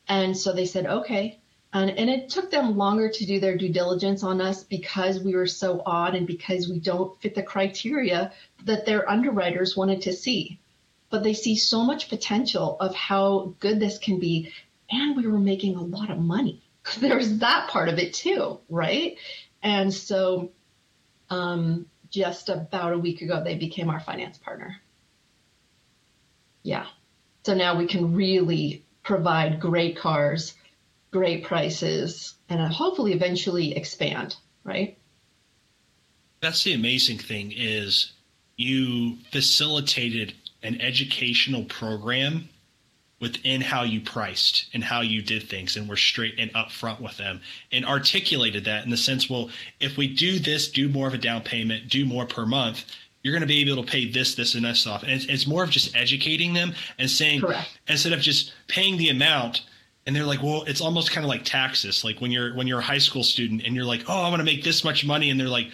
And 0.08 0.36
so 0.36 0.52
they 0.52 0.66
said, 0.66 0.86
okay. 0.86 1.40
And, 1.72 1.90
and 1.90 2.10
it 2.10 2.28
took 2.28 2.50
them 2.50 2.76
longer 2.76 3.08
to 3.08 3.24
do 3.24 3.40
their 3.40 3.56
due 3.56 3.70
diligence 3.72 4.22
on 4.22 4.42
us 4.42 4.62
because 4.62 5.20
we 5.20 5.34
were 5.34 5.46
so 5.46 5.82
odd 5.86 6.14
and 6.14 6.26
because 6.26 6.68
we 6.68 6.80
don't 6.80 7.18
fit 7.22 7.34
the 7.34 7.42
criteria 7.42 8.32
that 8.64 8.84
their 8.84 9.08
underwriters 9.08 9.74
wanted 9.74 10.02
to 10.02 10.12
see. 10.12 10.60
But 11.08 11.22
they 11.22 11.32
see 11.32 11.56
so 11.56 11.82
much 11.82 12.10
potential 12.10 12.76
of 12.78 12.94
how 12.94 13.54
good 13.58 13.80
this 13.80 13.98
can 13.98 14.18
be. 14.18 14.52
And 14.90 15.16
we 15.16 15.26
were 15.26 15.38
making 15.38 15.76
a 15.76 15.82
lot 15.82 16.10
of 16.10 16.18
money. 16.18 16.62
There's 16.98 17.38
that 17.38 17.68
part 17.68 17.88
of 17.88 17.98
it 17.98 18.14
too, 18.14 18.60
right? 18.68 19.16
And 19.62 19.92
so 19.92 20.52
um, 21.30 21.86
just 22.10 22.48
about 22.48 22.92
a 22.92 22.98
week 22.98 23.22
ago, 23.22 23.42
they 23.42 23.56
became 23.56 23.88
our 23.88 24.00
finance 24.00 24.38
partner. 24.38 24.76
Yeah. 26.62 26.86
So 27.44 27.54
now 27.54 27.76
we 27.76 27.86
can 27.86 28.14
really 28.14 28.84
provide 29.02 29.60
great 29.60 29.98
cars, 29.98 30.54
great 31.10 31.44
prices, 31.44 32.34
and 32.48 32.60
hopefully 32.72 33.12
eventually 33.12 33.76
expand, 33.76 34.36
right? 34.62 34.98
That's 36.40 36.64
the 36.64 36.74
amazing 36.74 37.18
thing 37.18 37.52
is 37.54 38.12
you 38.56 39.16
facilitated 39.30 40.34
an 40.62 40.80
educational 40.80 41.64
program 41.64 42.48
within 43.22 43.62
how 43.62 43.82
you 43.82 44.02
priced 44.02 44.66
and 44.74 44.84
how 44.84 45.00
you 45.00 45.22
did 45.22 45.48
things 45.48 45.76
and 45.76 45.88
were 45.88 45.96
straight 45.96 46.34
and 46.38 46.52
upfront 46.52 47.00
with 47.00 47.16
them 47.16 47.40
and 47.70 47.86
articulated 47.86 48.66
that 48.66 48.84
in 48.84 48.90
the 48.90 48.96
sense 48.96 49.30
well 49.30 49.48
if 49.80 49.96
we 49.96 50.06
do 50.06 50.38
this 50.38 50.68
do 50.68 50.88
more 50.90 51.08
of 51.08 51.14
a 51.14 51.18
down 51.18 51.40
payment 51.40 51.88
do 51.88 52.04
more 52.04 52.26
per 52.26 52.44
month 52.44 52.84
you're 53.22 53.32
going 53.32 53.42
to 53.42 53.46
be 53.46 53.60
able 53.60 53.82
to 53.82 53.90
pay 53.90 54.10
this 54.10 54.34
this 54.34 54.54
and 54.54 54.64
this 54.64 54.86
off. 54.86 55.02
And 55.02 55.12
it's, 55.12 55.26
it's 55.26 55.46
more 55.46 55.62
of 55.62 55.70
just 55.70 55.94
educating 55.96 56.52
them 56.54 56.74
and 56.98 57.08
saying 57.08 57.40
Correct. 57.40 57.78
instead 57.88 58.12
of 58.12 58.20
just 58.20 58.52
paying 58.68 58.96
the 58.96 59.10
amount 59.10 59.64
and 60.06 60.16
they're 60.16 60.24
like 60.24 60.42
well 60.42 60.64
it's 60.64 60.80
almost 60.80 61.12
kind 61.12 61.24
of 61.24 61.28
like 61.28 61.44
taxes. 61.44 62.04
Like 62.04 62.20
when 62.20 62.30
you're 62.30 62.54
when 62.54 62.66
you're 62.66 62.80
a 62.80 62.84
high 62.84 62.98
school 62.98 63.22
student 63.22 63.62
and 63.64 63.74
you're 63.74 63.84
like 63.84 64.02
oh 64.08 64.22
i 64.22 64.28
want 64.28 64.40
to 64.40 64.44
make 64.44 64.64
this 64.64 64.84
much 64.84 65.04
money 65.04 65.30
and 65.30 65.38
they're 65.38 65.48
like 65.48 65.68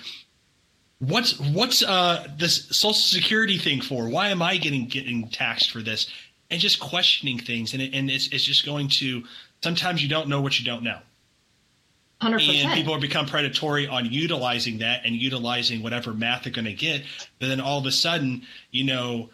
what's 0.98 1.38
what's 1.40 1.82
uh 1.82 2.26
this 2.36 2.66
social 2.66 2.92
security 2.92 3.56
thing 3.56 3.80
for? 3.80 4.08
Why 4.08 4.28
am 4.28 4.42
i 4.42 4.56
getting 4.58 4.86
getting 4.86 5.28
taxed 5.28 5.70
for 5.70 5.80
this 5.80 6.10
and 6.50 6.60
just 6.60 6.80
questioning 6.80 7.38
things 7.38 7.72
and, 7.72 7.82
it, 7.82 7.94
and 7.94 8.10
it's, 8.10 8.28
it's 8.28 8.44
just 8.44 8.64
going 8.64 8.88
to 8.88 9.22
sometimes 9.62 10.02
you 10.02 10.08
don't 10.08 10.28
know 10.28 10.40
what 10.40 10.58
you 10.58 10.64
don't 10.64 10.82
know 10.82 10.98
100%. 12.22 12.64
and 12.64 12.72
people 12.72 12.98
become 12.98 13.26
predatory 13.26 13.86
on 13.86 14.06
utilizing 14.06 14.78
that 14.78 15.04
and 15.04 15.14
utilizing 15.14 15.82
whatever 15.82 16.12
math 16.12 16.44
they're 16.44 16.52
going 16.52 16.64
to 16.64 16.72
get 16.72 17.02
but 17.38 17.48
then 17.48 17.60
all 17.60 17.78
of 17.78 17.86
a 17.86 17.92
sudden 17.92 18.42
you 18.70 18.84
know 18.84 19.30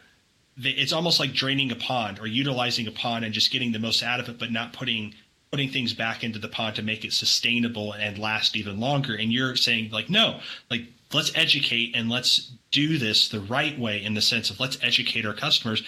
it's 0.56 0.92
almost 0.92 1.18
like 1.18 1.33
draining 1.33 1.73
a 1.73 1.76
pond 1.76 2.21
or 2.21 2.26
utilizing 2.26 2.87
a 2.87 2.92
pond 2.92 3.25
and 3.25 3.35
just 3.35 3.50
getting 3.50 3.73
the 3.73 3.78
most 3.78 4.02
out 4.02 4.21
of 4.21 4.28
it 4.28 4.38
but 4.38 4.52
not 4.52 4.73
putting 4.73 5.14
putting 5.50 5.71
things 5.71 5.94
back 5.94 6.25
into 6.25 6.38
the 6.38 6.49
pond 6.49 6.76
to 6.76 6.83
make 6.83 7.04
it 7.04 7.12
sustainable 7.12 7.92
and 7.92 8.18
last 8.18 8.56
even 8.56 8.80
longer 8.80 9.14
and 9.14 9.33
you're 9.33 9.56
saying 9.56 9.90
like 9.90 10.11
no 10.11 10.40
like 10.71 10.83
let's 11.12 11.33
educate 11.37 11.92
and 11.94 12.11
let's 12.11 12.52
do 12.71 12.99
this 12.99 13.28
the 13.28 13.40
right 13.40 13.78
way 13.78 14.02
in 14.02 14.14
the 14.14 14.21
sense 14.21 14.50
of 14.50 14.61
let's 14.61 14.78
educate 14.83 15.25
our 15.25 15.33
customers 15.33 15.83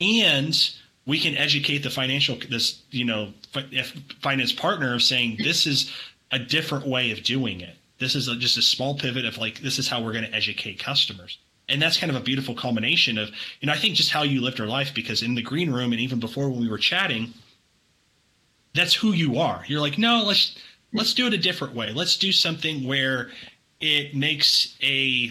and 0.00 0.70
we 1.06 1.18
can 1.18 1.36
educate 1.36 1.78
the 1.78 1.90
financial 1.90 2.38
this 2.50 2.82
you 2.90 3.04
know 3.04 3.32
finance 4.20 4.52
partner 4.52 4.94
of 4.94 5.02
saying 5.02 5.38
this 5.42 5.66
is 5.66 5.92
a 6.30 6.38
different 6.38 6.86
way 6.86 7.10
of 7.10 7.22
doing 7.22 7.60
it. 7.60 7.74
This 7.98 8.14
is 8.14 8.28
a, 8.28 8.36
just 8.36 8.58
a 8.58 8.62
small 8.62 8.96
pivot 8.96 9.24
of 9.24 9.38
like 9.38 9.60
this 9.60 9.78
is 9.78 9.88
how 9.88 10.02
we're 10.02 10.12
going 10.12 10.24
to 10.24 10.34
educate 10.34 10.78
customers. 10.78 11.38
And 11.68 11.82
that's 11.82 11.98
kind 11.98 12.10
of 12.10 12.16
a 12.16 12.20
beautiful 12.20 12.54
culmination 12.54 13.18
of 13.18 13.30
you 13.60 13.66
know 13.66 13.72
i 13.72 13.78
think 13.78 13.94
just 13.94 14.10
how 14.10 14.22
you 14.22 14.40
lived 14.40 14.58
your 14.58 14.68
life 14.68 14.94
because 14.94 15.22
in 15.22 15.34
the 15.34 15.42
green 15.42 15.72
room 15.72 15.92
and 15.92 16.00
even 16.00 16.20
before 16.20 16.48
when 16.48 16.60
we 16.60 16.68
were 16.68 16.78
chatting 16.78 17.32
that's 18.74 18.94
who 18.94 19.12
you 19.12 19.38
are. 19.38 19.64
You're 19.66 19.80
like 19.80 19.98
no 19.98 20.24
let's 20.24 20.56
let's 20.92 21.14
do 21.14 21.26
it 21.26 21.34
a 21.34 21.38
different 21.38 21.74
way. 21.74 21.92
Let's 21.92 22.16
do 22.16 22.32
something 22.32 22.86
where 22.86 23.30
it 23.80 24.14
makes 24.14 24.76
a 24.82 25.30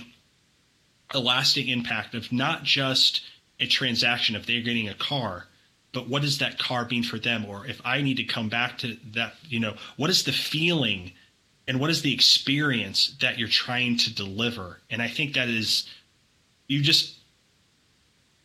a 1.12 1.20
lasting 1.20 1.68
impact 1.68 2.16
of 2.16 2.32
not 2.32 2.64
just 2.64 3.22
a 3.60 3.68
transaction 3.68 4.36
if 4.36 4.46
they're 4.46 4.62
getting 4.62 4.88
a 4.88 4.94
car 4.94 5.48
but 5.94 6.10
what 6.10 6.22
does 6.22 6.38
that 6.40 6.60
car 6.60 6.88
mean 6.92 7.02
for 7.02 7.18
them? 7.18 7.46
Or 7.46 7.66
if 7.66 7.82
i 7.84 8.02
need 8.02 8.18
to 8.18 8.24
come 8.24 8.50
back 8.50 8.78
to 8.80 8.98
that 9.14 9.34
you 9.48 9.60
know 9.60 9.76
what 9.96 10.10
is 10.10 10.24
the 10.24 10.32
feeling 10.32 11.14
and 11.68 11.80
what 11.80 11.90
is 11.90 12.02
the 12.02 12.14
experience 12.14 13.18
that 13.20 13.40
you're 13.40 13.48
trying 13.48 13.98
to 13.98 14.14
deliver? 14.14 14.80
And 14.90 15.02
i 15.02 15.08
think 15.08 15.34
that 15.34 15.50
is 15.50 15.90
you 16.68 16.82
just 16.82 17.16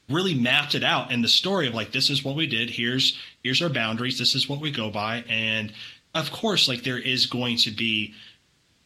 really 0.09 0.35
mapped 0.35 0.75
it 0.75 0.85
out 0.85 1.11
in 1.11 1.23
the 1.23 1.29
story 1.29 1.67
of 1.67 1.75
like 1.75 1.93
this 1.93 2.11
is 2.11 2.25
what 2.25 2.37
we 2.37 2.47
did. 2.47 2.71
Here's 2.71 3.19
here's 3.43 3.63
our 3.63 3.69
boundaries. 3.69 4.19
This 4.19 4.35
is 4.35 4.49
what 4.49 4.61
we 4.61 4.71
go 4.71 4.91
by. 4.91 5.25
And 5.29 5.73
of 6.15 6.31
course 6.31 6.69
like 6.69 6.85
there 6.85 6.99
is 6.99 7.27
going 7.27 7.57
to 7.59 7.71
be 7.71 8.15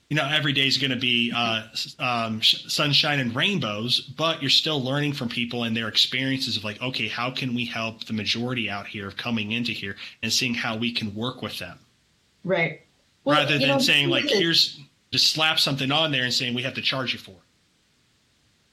you 0.08 0.16
know 0.16 0.28
every 0.28 0.52
day 0.52 0.66
is 0.66 0.78
going 0.78 0.90
to 0.90 0.96
be 0.96 1.32
uh, 1.34 1.66
um, 1.98 2.40
sunshine 2.42 3.18
and 3.18 3.34
rainbows 3.34 4.00
but 4.00 4.40
you're 4.40 4.50
still 4.50 4.82
learning 4.82 5.12
from 5.12 5.28
people 5.28 5.64
and 5.64 5.76
their 5.76 5.88
experiences 5.88 6.56
of 6.56 6.64
like 6.64 6.80
okay 6.80 7.08
how 7.08 7.30
can 7.30 7.54
we 7.54 7.64
help 7.64 8.04
the 8.04 8.12
majority 8.12 8.70
out 8.70 8.86
here 8.86 9.08
of 9.08 9.16
coming 9.16 9.52
into 9.52 9.72
here 9.72 9.96
and 10.22 10.32
seeing 10.32 10.54
how 10.54 10.76
we 10.76 10.92
can 10.92 11.14
work 11.14 11.42
with 11.42 11.58
them? 11.58 11.78
Right. 12.44 12.82
Well, 13.24 13.36
rather 13.36 13.58
than 13.58 13.68
know, 13.68 13.78
saying 13.78 14.08
like 14.08 14.26
here's 14.26 14.80
just 15.10 15.32
slap 15.32 15.58
something 15.58 15.90
on 15.90 16.12
there 16.12 16.24
and 16.24 16.32
saying 16.32 16.54
we 16.54 16.62
have 16.62 16.74
to 16.74 16.82
charge 16.82 17.12
you 17.12 17.18
for 17.18 17.32
it. 17.32 17.36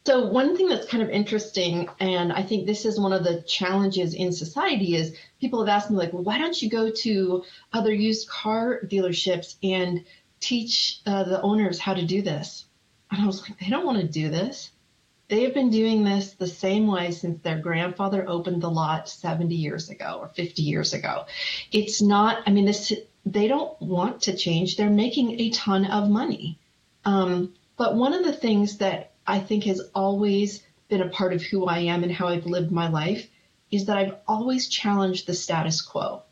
So 0.06 0.28
one 0.28 0.58
thing 0.58 0.68
that's 0.68 0.86
kind 0.88 1.02
of 1.02 1.10
interesting 1.10 1.88
and 2.02 2.34
i 2.34 2.44
think 2.44 2.66
this 2.66 2.84
is 2.86 3.00
one 3.00 3.14
of 3.14 3.24
the 3.24 3.42
challenges 3.44 4.14
in 4.14 4.34
society 4.34 4.96
is 4.96 5.16
people 5.40 5.66
have 5.66 5.70
asked 5.74 5.90
me 5.90 5.96
like 5.96 6.12
well 6.12 6.24
why 6.24 6.38
don't 6.38 6.62
you 6.62 6.70
go 6.70 6.92
to 6.92 7.44
other 7.72 7.94
used 7.94 8.28
car 8.28 8.82
dealerships 8.84 9.56
and 9.64 10.04
teach 10.44 11.02
uh, 11.06 11.24
the 11.24 11.42
owners 11.42 11.80
how 11.80 11.94
to 11.94 12.06
do 12.06 12.22
this. 12.22 12.66
And 13.10 13.22
I 13.22 13.26
was 13.26 13.42
like, 13.42 13.60
they 13.60 13.70
don't 13.70 13.86
want 13.86 14.00
to 14.00 14.08
do 14.08 14.30
this. 14.30 14.72
They 15.30 15.44
have 15.44 15.54
been 15.54 15.70
doing 15.70 16.04
this 16.04 16.34
the 16.34 16.48
same 16.48 16.88
way 16.88 17.12
since 17.12 17.42
their 17.42 17.58
grandfather 17.58 18.26
opened 18.28 18.62
the 18.62 18.70
lot 18.70 19.08
70 19.08 19.56
years 19.56 19.90
ago 19.90 20.18
or 20.20 20.28
50 20.28 20.62
years 20.62 20.94
ago. 20.94 21.26
It's 21.72 22.02
not, 22.02 22.44
I 22.46 22.52
mean, 22.52 22.66
this, 22.66 22.92
they 23.26 23.48
don't 23.48 23.82
want 23.82 24.24
to 24.24 24.36
change. 24.36 24.76
They're 24.76 24.90
making 24.90 25.40
a 25.40 25.50
ton 25.52 25.86
of 25.86 26.10
money. 26.10 26.60
Um, 27.06 27.54
but 27.78 27.96
one 27.96 28.14
of 28.14 28.26
the 28.26 28.34
things 28.34 28.78
that 28.80 29.14
I 29.26 29.40
think 29.40 29.64
has 29.64 29.82
always 29.96 30.62
been 30.90 31.02
a 31.02 31.10
part 31.10 31.34
of 31.34 31.42
who 31.42 31.66
I 31.66 31.80
am 31.80 32.04
and 32.04 32.12
how 32.12 32.28
I've 32.28 32.46
lived 32.46 32.72
my 32.72 32.90
life 32.90 33.30
is 33.72 33.86
that 33.86 33.98
I've 33.98 34.16
always 34.28 34.68
challenged 34.68 35.26
the 35.26 35.34
status 35.34 35.82
quo. 35.82 36.24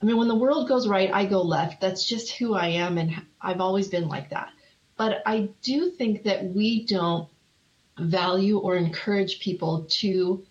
I 0.00 0.04
mean, 0.04 0.16
when 0.16 0.28
the 0.28 0.34
world 0.34 0.68
goes 0.68 0.86
right, 0.86 1.10
I 1.12 1.26
go 1.26 1.42
left. 1.42 1.80
That's 1.80 2.06
just 2.06 2.32
who 2.32 2.54
I 2.54 2.68
am, 2.68 2.98
and 2.98 3.22
I've 3.40 3.60
always 3.60 3.88
been 3.88 4.08
like 4.08 4.30
that. 4.30 4.50
But 4.96 5.22
I 5.26 5.50
do 5.62 5.90
think 5.90 6.24
that 6.24 6.44
we 6.44 6.84
don't 6.84 7.28
value 7.98 8.58
or 8.58 8.76
encourage 8.76 9.40
people 9.40 9.86
to 9.88 10.44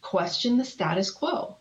question 0.00 0.56
the 0.56 0.64
status 0.64 1.10
quo. 1.10 1.56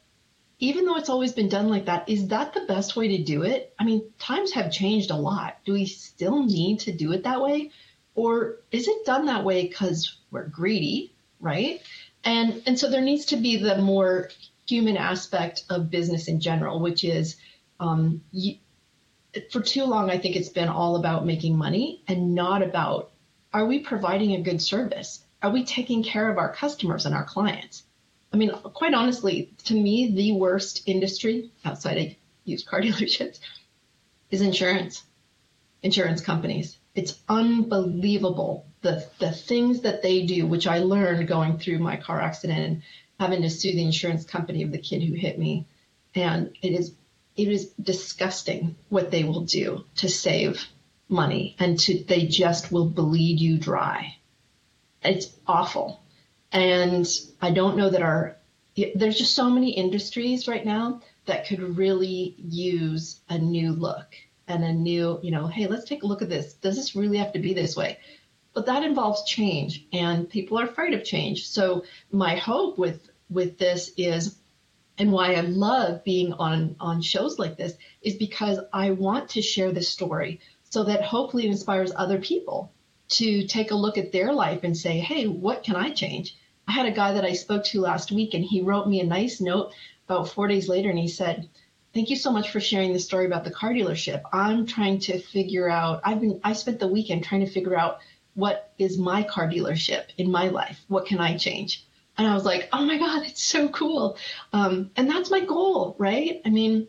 Even 0.59 0.85
though 0.85 0.95
it's 0.95 1.09
always 1.09 1.33
been 1.33 1.49
done 1.49 1.67
like 1.67 1.85
that, 1.85 2.07
is 2.07 2.29
that 2.29 2.53
the 2.53 2.61
best 2.61 2.95
way 2.95 3.09
to 3.09 3.23
do 3.23 3.43
it? 3.43 3.73
I 3.77 3.83
mean, 3.83 4.03
times 4.19 4.53
have 4.53 4.71
changed 4.71 5.11
a 5.11 5.15
lot. 5.17 5.57
Do 5.65 5.73
we 5.73 5.85
still 5.85 6.43
need 6.43 6.79
to 6.81 6.93
do 6.93 7.11
it 7.11 7.23
that 7.23 7.41
way? 7.41 7.71
Or 8.15 8.59
is 8.71 8.87
it 8.87 9.05
done 9.05 9.25
that 9.25 9.43
way 9.43 9.63
because 9.67 10.17
we're 10.31 10.47
greedy, 10.47 11.13
right? 11.41 11.81
And 12.23 12.63
and 12.65 12.79
so 12.79 12.89
there 12.89 13.01
needs 13.01 13.25
to 13.25 13.35
be 13.35 13.57
the 13.57 13.77
more 13.77 14.29
human 14.67 14.97
aspect 14.97 15.63
of 15.69 15.89
business 15.89 16.27
in 16.27 16.39
general, 16.39 16.79
which 16.79 17.03
is 17.03 17.35
um, 17.79 18.21
you, 18.31 18.57
for 19.51 19.61
too 19.61 19.85
long, 19.85 20.09
I 20.09 20.17
think 20.17 20.35
it's 20.35 20.49
been 20.49 20.69
all 20.69 20.95
about 20.95 21.25
making 21.25 21.57
money 21.57 22.01
and 22.07 22.35
not 22.35 22.61
about 22.61 23.11
are 23.53 23.65
we 23.65 23.79
providing 23.79 24.33
a 24.33 24.41
good 24.41 24.61
service? 24.61 25.23
Are 25.41 25.51
we 25.51 25.63
taking 25.63 26.03
care 26.03 26.29
of 26.29 26.37
our 26.37 26.53
customers 26.53 27.05
and 27.05 27.15
our 27.15 27.23
clients? 27.23 27.83
I 28.33 28.37
mean, 28.37 28.51
quite 28.51 28.93
honestly, 28.93 29.53
to 29.65 29.73
me, 29.73 30.11
the 30.13 30.33
worst 30.33 30.83
industry 30.85 31.51
outside 31.63 31.97
of 31.97 32.15
used 32.43 32.67
car 32.67 32.81
dealerships 32.81 33.39
is 34.29 34.41
insurance, 34.41 35.03
insurance 35.81 36.21
companies. 36.21 36.77
It's 36.95 37.17
unbelievable 37.29 38.65
the 38.81 39.07
the 39.19 39.31
things 39.31 39.81
that 39.81 40.01
they 40.01 40.25
do, 40.25 40.45
which 40.45 40.67
I 40.67 40.79
learned 40.79 41.27
going 41.27 41.57
through 41.57 41.79
my 41.79 41.97
car 41.97 42.21
accident 42.21 42.59
and 42.59 42.83
having 43.19 43.41
to 43.41 43.49
sue 43.49 43.73
the 43.73 43.83
insurance 43.83 44.25
company 44.25 44.63
of 44.63 44.71
the 44.71 44.77
kid 44.77 45.03
who 45.03 45.13
hit 45.13 45.37
me. 45.39 45.67
And 46.13 46.55
it 46.61 46.73
is 46.73 46.93
it 47.35 47.47
is 47.49 47.67
disgusting 47.81 48.75
what 48.89 49.11
they 49.11 49.23
will 49.23 49.41
do 49.41 49.83
to 49.97 50.07
save 50.09 50.67
money 51.09 51.55
and 51.59 51.77
to 51.79 52.03
they 52.03 52.25
just 52.25 52.71
will 52.71 52.85
bleed 52.89 53.39
you 53.39 53.57
dry. 53.57 54.17
It's 55.03 55.27
awful. 55.47 56.01
And 56.51 57.07
I 57.41 57.51
don't 57.51 57.77
know 57.77 57.89
that 57.89 58.01
our 58.01 58.37
there's 58.95 59.17
just 59.17 59.35
so 59.35 59.49
many 59.49 59.71
industries 59.71 60.47
right 60.47 60.65
now 60.65 61.01
that 61.25 61.47
could 61.47 61.77
really 61.77 62.35
use 62.37 63.19
a 63.29 63.37
new 63.37 63.73
look. 63.73 64.15
and 64.47 64.63
a 64.63 64.73
new, 64.73 65.19
you 65.23 65.31
know, 65.31 65.47
hey, 65.47 65.67
let's 65.67 65.85
take 65.85 66.03
a 66.03 66.05
look 66.05 66.21
at 66.21 66.29
this. 66.29 66.53
Does 66.53 66.75
this 66.75 66.95
really 66.95 67.17
have 67.17 67.33
to 67.33 67.39
be 67.39 67.53
this 67.53 67.75
way? 67.75 67.97
But 68.55 68.67
that 68.67 68.83
involves 68.83 69.25
change, 69.25 69.85
and 69.91 70.29
people 70.29 70.57
are 70.57 70.63
afraid 70.63 70.93
of 70.93 71.03
change. 71.03 71.47
So 71.47 71.83
my 72.09 72.35
hope 72.37 72.77
with 72.77 73.09
with 73.29 73.57
this 73.57 73.91
is 73.97 74.37
and 74.97 75.11
why 75.11 75.33
I 75.33 75.41
love 75.41 76.05
being 76.05 76.31
on 76.31 76.77
on 76.79 77.01
shows 77.01 77.37
like 77.37 77.57
this 77.57 77.73
is 78.01 78.15
because 78.15 78.59
I 78.71 78.91
want 78.91 79.29
to 79.31 79.41
share 79.41 79.73
this 79.73 79.89
story 79.89 80.39
so 80.69 80.85
that 80.85 81.03
hopefully 81.03 81.45
it 81.45 81.51
inspires 81.51 81.91
other 81.93 82.19
people 82.19 82.71
to 83.09 83.45
take 83.45 83.71
a 83.71 83.75
look 83.75 83.97
at 83.97 84.13
their 84.13 84.31
life 84.31 84.61
and 84.63 84.77
say, 84.77 84.99
"Hey, 84.99 85.27
what 85.27 85.63
can 85.63 85.75
I 85.75 85.89
change?" 85.91 86.37
I 86.65 86.71
had 86.71 86.85
a 86.85 86.91
guy 86.91 87.11
that 87.11 87.25
I 87.25 87.33
spoke 87.33 87.65
to 87.65 87.81
last 87.81 88.11
week 88.11 88.33
and 88.33 88.43
he 88.45 88.61
wrote 88.61 88.87
me 88.87 89.01
a 89.01 89.05
nice 89.05 89.41
note 89.41 89.73
about 90.07 90.29
4 90.29 90.47
days 90.47 90.69
later 90.69 90.89
and 90.89 90.97
he 90.97 91.09
said, 91.09 91.49
"Thank 91.93 92.09
you 92.09 92.15
so 92.15 92.31
much 92.31 92.49
for 92.49 92.61
sharing 92.61 92.93
the 92.93 92.99
story 92.99 93.25
about 93.25 93.43
the 93.43 93.51
car 93.51 93.73
dealership. 93.73 94.21
I'm 94.31 94.65
trying 94.65 94.99
to 94.99 95.19
figure 95.19 95.69
out 95.69 95.99
I've 96.05 96.21
been 96.21 96.39
I 96.41 96.53
spent 96.53 96.79
the 96.79 96.87
weekend 96.87 97.25
trying 97.25 97.45
to 97.45 97.51
figure 97.51 97.77
out 97.77 97.99
what 98.35 98.71
is 98.77 98.97
my 98.97 99.23
car 99.23 99.47
dealership 99.47 100.05
in 100.17 100.29
my 100.29 100.49
life? 100.49 100.79
What 100.87 101.07
can 101.07 101.19
I 101.19 101.37
change?" 101.37 101.85
And 102.17 102.27
I 102.27 102.33
was 102.33 102.45
like, 102.45 102.69
oh 102.71 102.85
my 102.85 102.97
God, 102.97 103.23
it's 103.25 103.43
so 103.43 103.69
cool. 103.69 104.17
Um, 104.53 104.91
and 104.95 105.09
that's 105.09 105.31
my 105.31 105.41
goal, 105.41 105.95
right? 105.97 106.41
I 106.45 106.49
mean, 106.49 106.87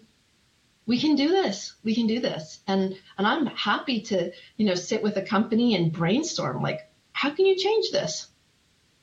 we 0.86 1.00
can 1.00 1.16
do 1.16 1.28
this. 1.28 1.74
We 1.82 1.94
can 1.94 2.06
do 2.06 2.20
this. 2.20 2.60
And 2.66 2.96
and 3.18 3.26
I'm 3.26 3.46
happy 3.46 4.02
to, 4.02 4.32
you 4.56 4.66
know, 4.66 4.74
sit 4.74 5.02
with 5.02 5.16
a 5.16 5.22
company 5.22 5.74
and 5.74 5.92
brainstorm 5.92 6.62
like, 6.62 6.88
how 7.12 7.30
can 7.30 7.46
you 7.46 7.56
change 7.56 7.90
this? 7.90 8.28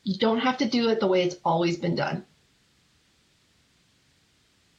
You 0.03 0.17
don't 0.17 0.39
have 0.39 0.57
to 0.57 0.65
do 0.65 0.89
it 0.89 0.99
the 0.99 1.07
way 1.07 1.23
it's 1.23 1.37
always 1.43 1.77
been 1.77 1.95
done. 1.95 2.25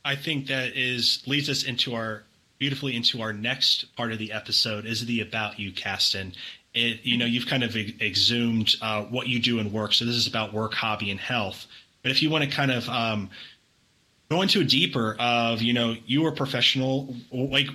I 0.04 0.16
think 0.16 0.48
that 0.48 0.76
is 0.76 1.22
leads 1.26 1.48
us 1.48 1.62
into 1.62 1.94
our 1.94 2.24
beautifully 2.58 2.96
into 2.96 3.20
our 3.20 3.32
next 3.32 3.94
part 3.96 4.12
of 4.12 4.18
the 4.18 4.32
episode 4.32 4.86
is 4.86 5.04
the 5.04 5.20
about 5.20 5.58
you, 5.58 5.72
Kasten 5.72 6.32
it, 6.74 7.00
you 7.04 7.16
know, 7.16 7.24
you've 7.24 7.46
kind 7.46 7.62
of 7.62 7.76
exhumed 7.76 8.74
uh, 8.82 9.04
what 9.04 9.28
you 9.28 9.40
do 9.40 9.58
in 9.60 9.72
work. 9.72 9.92
So 9.92 10.04
this 10.04 10.16
is 10.16 10.26
about 10.26 10.52
work, 10.52 10.74
hobby, 10.74 11.10
and 11.10 11.20
health. 11.20 11.66
But 12.02 12.10
if 12.10 12.22
you 12.22 12.30
want 12.30 12.44
to 12.44 12.50
kind 12.50 12.70
of 12.70 12.88
um, 12.88 13.30
go 14.30 14.42
into 14.42 14.60
a 14.60 14.64
deeper 14.64 15.16
of, 15.18 15.62
you 15.62 15.72
know, 15.72 15.94
you 16.06 16.22
were 16.22 16.30
a 16.30 16.34
professional 16.34 17.14
like 17.32 17.68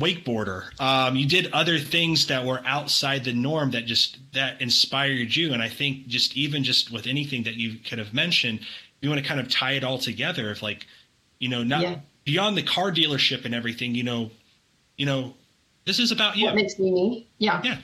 wakeboarder. 0.00 0.78
Um, 0.80 1.16
you 1.16 1.26
did 1.26 1.52
other 1.52 1.78
things 1.78 2.26
that 2.26 2.44
were 2.44 2.60
outside 2.66 3.24
the 3.24 3.32
norm 3.32 3.70
that 3.72 3.86
just 3.86 4.18
that 4.32 4.60
inspired 4.60 5.34
you. 5.34 5.52
And 5.52 5.62
I 5.62 5.68
think 5.68 6.06
just 6.06 6.36
even 6.36 6.64
just 6.64 6.92
with 6.92 7.06
anything 7.06 7.44
that 7.44 7.54
you 7.54 7.78
could 7.78 7.98
have 7.98 8.12
mentioned, 8.12 8.60
you 9.00 9.08
want 9.08 9.22
to 9.22 9.26
kind 9.26 9.40
of 9.40 9.48
tie 9.48 9.72
it 9.72 9.84
all 9.84 9.98
together. 9.98 10.50
of 10.50 10.62
like, 10.62 10.86
you 11.38 11.48
know, 11.48 11.62
not 11.62 11.82
yeah. 11.82 11.98
beyond 12.24 12.56
the 12.56 12.62
car 12.62 12.90
dealership 12.90 13.44
and 13.44 13.54
everything, 13.54 13.94
you 13.94 14.02
know, 14.02 14.30
you 14.96 15.06
know, 15.06 15.34
this 15.84 15.98
is 15.98 16.10
about 16.12 16.36
you. 16.36 16.46
What 16.46 16.56
makes 16.56 16.78
me 16.78 16.90
me? 16.90 17.28
Yeah. 17.38 17.60
Yeah. 17.62 17.78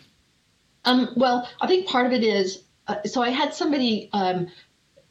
Um, 0.85 1.13
well, 1.17 1.49
I 1.61 1.67
think 1.67 1.87
part 1.87 2.07
of 2.07 2.13
it 2.13 2.25
is 2.25 2.63
uh, 2.91 3.05
so 3.05 3.23
I 3.23 3.31
had 3.31 3.55
somebody 3.55 4.09
um, 4.13 4.49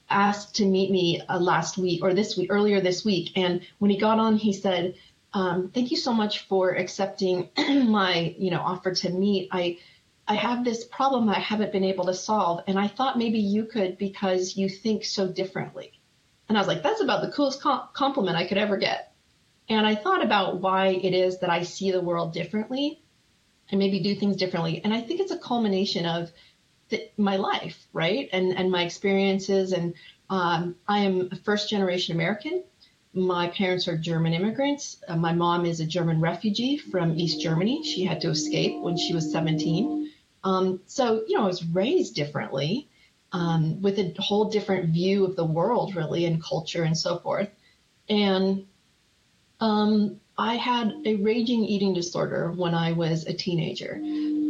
asked 0.09 0.55
to 0.55 0.65
meet 0.65 0.91
me 0.91 1.21
uh, 1.29 1.39
last 1.39 1.77
week 1.77 2.03
or 2.03 2.13
this 2.13 2.35
week, 2.35 2.51
earlier 2.51 2.81
this 2.81 3.05
week. 3.05 3.31
And 3.37 3.61
when 3.77 3.89
he 3.89 3.97
got 3.97 4.19
on, 4.19 4.35
he 4.35 4.51
said, 4.51 4.95
um, 5.33 5.69
thank 5.73 5.91
you 5.91 5.97
so 5.97 6.11
much 6.11 6.47
for 6.47 6.71
accepting 6.71 7.49
my, 7.57 8.35
you 8.37 8.51
know, 8.51 8.59
offer 8.59 8.93
to 8.95 9.09
meet. 9.09 9.47
I, 9.51 9.77
I 10.27 10.35
have 10.35 10.65
this 10.65 10.83
problem 10.83 11.29
I 11.29 11.39
haven't 11.39 11.71
been 11.71 11.83
able 11.85 12.05
to 12.05 12.13
solve. 12.13 12.63
And 12.67 12.77
I 12.77 12.87
thought 12.87 13.17
maybe 13.17 13.39
you 13.39 13.65
could 13.65 13.97
because 13.97 14.57
you 14.57 14.67
think 14.67 15.05
so 15.05 15.27
differently. 15.27 15.93
And 16.49 16.57
I 16.57 16.61
was 16.61 16.67
like, 16.67 16.83
that's 16.83 17.01
about 17.01 17.21
the 17.21 17.31
coolest 17.31 17.61
com- 17.61 17.87
compliment 17.93 18.35
I 18.35 18.47
could 18.47 18.57
ever 18.57 18.75
get. 18.75 19.13
And 19.69 19.85
I 19.85 19.95
thought 19.95 20.23
about 20.23 20.59
why 20.59 20.87
it 20.87 21.13
is 21.13 21.39
that 21.39 21.49
I 21.51 21.63
see 21.63 21.91
the 21.91 22.01
world 22.01 22.33
differently 22.33 23.03
and 23.71 23.79
maybe 23.79 23.99
do 23.99 24.15
things 24.15 24.35
differently. 24.35 24.81
And 24.83 24.93
I 24.93 25.01
think 25.01 25.19
it's 25.19 25.31
a 25.31 25.37
culmination 25.37 26.05
of 26.05 26.31
my 27.17 27.35
life, 27.37 27.87
right? 27.93 28.29
And 28.33 28.57
and 28.57 28.71
my 28.71 28.83
experiences. 28.83 29.73
And 29.73 29.93
um, 30.29 30.75
I 30.87 30.99
am 30.99 31.29
a 31.31 31.35
first 31.35 31.69
generation 31.69 32.15
American. 32.15 32.63
My 33.13 33.47
parents 33.47 33.87
are 33.87 33.97
German 33.97 34.33
immigrants. 34.33 35.01
Uh, 35.07 35.15
my 35.15 35.33
mom 35.33 35.65
is 35.65 35.79
a 35.79 35.85
German 35.85 36.21
refugee 36.21 36.77
from 36.77 37.17
East 37.17 37.41
Germany. 37.41 37.83
She 37.83 38.05
had 38.05 38.21
to 38.21 38.29
escape 38.29 38.81
when 38.81 38.97
she 38.97 39.13
was 39.13 39.31
17. 39.31 40.11
Um, 40.43 40.81
so 40.85 41.23
you 41.27 41.37
know, 41.37 41.43
I 41.43 41.47
was 41.47 41.65
raised 41.65 42.15
differently. 42.15 42.89
Um, 43.31 43.83
with 43.83 43.99
a 43.99 44.15
whole 44.17 44.45
different 44.45 44.89
view 44.89 45.23
of 45.23 45.35
the 45.35 45.45
world, 45.45 45.95
really, 45.95 46.25
and 46.25 46.41
culture 46.41 46.81
and 46.81 46.97
so 46.97 47.19
forth. 47.19 47.49
And 48.09 48.65
um, 49.59 50.19
I 50.39 50.55
had 50.55 50.93
a 51.03 51.15
raging 51.15 51.65
eating 51.65 51.93
disorder 51.93 52.49
when 52.53 52.73
I 52.73 52.93
was 52.93 53.25
a 53.25 53.33
teenager. 53.33 53.99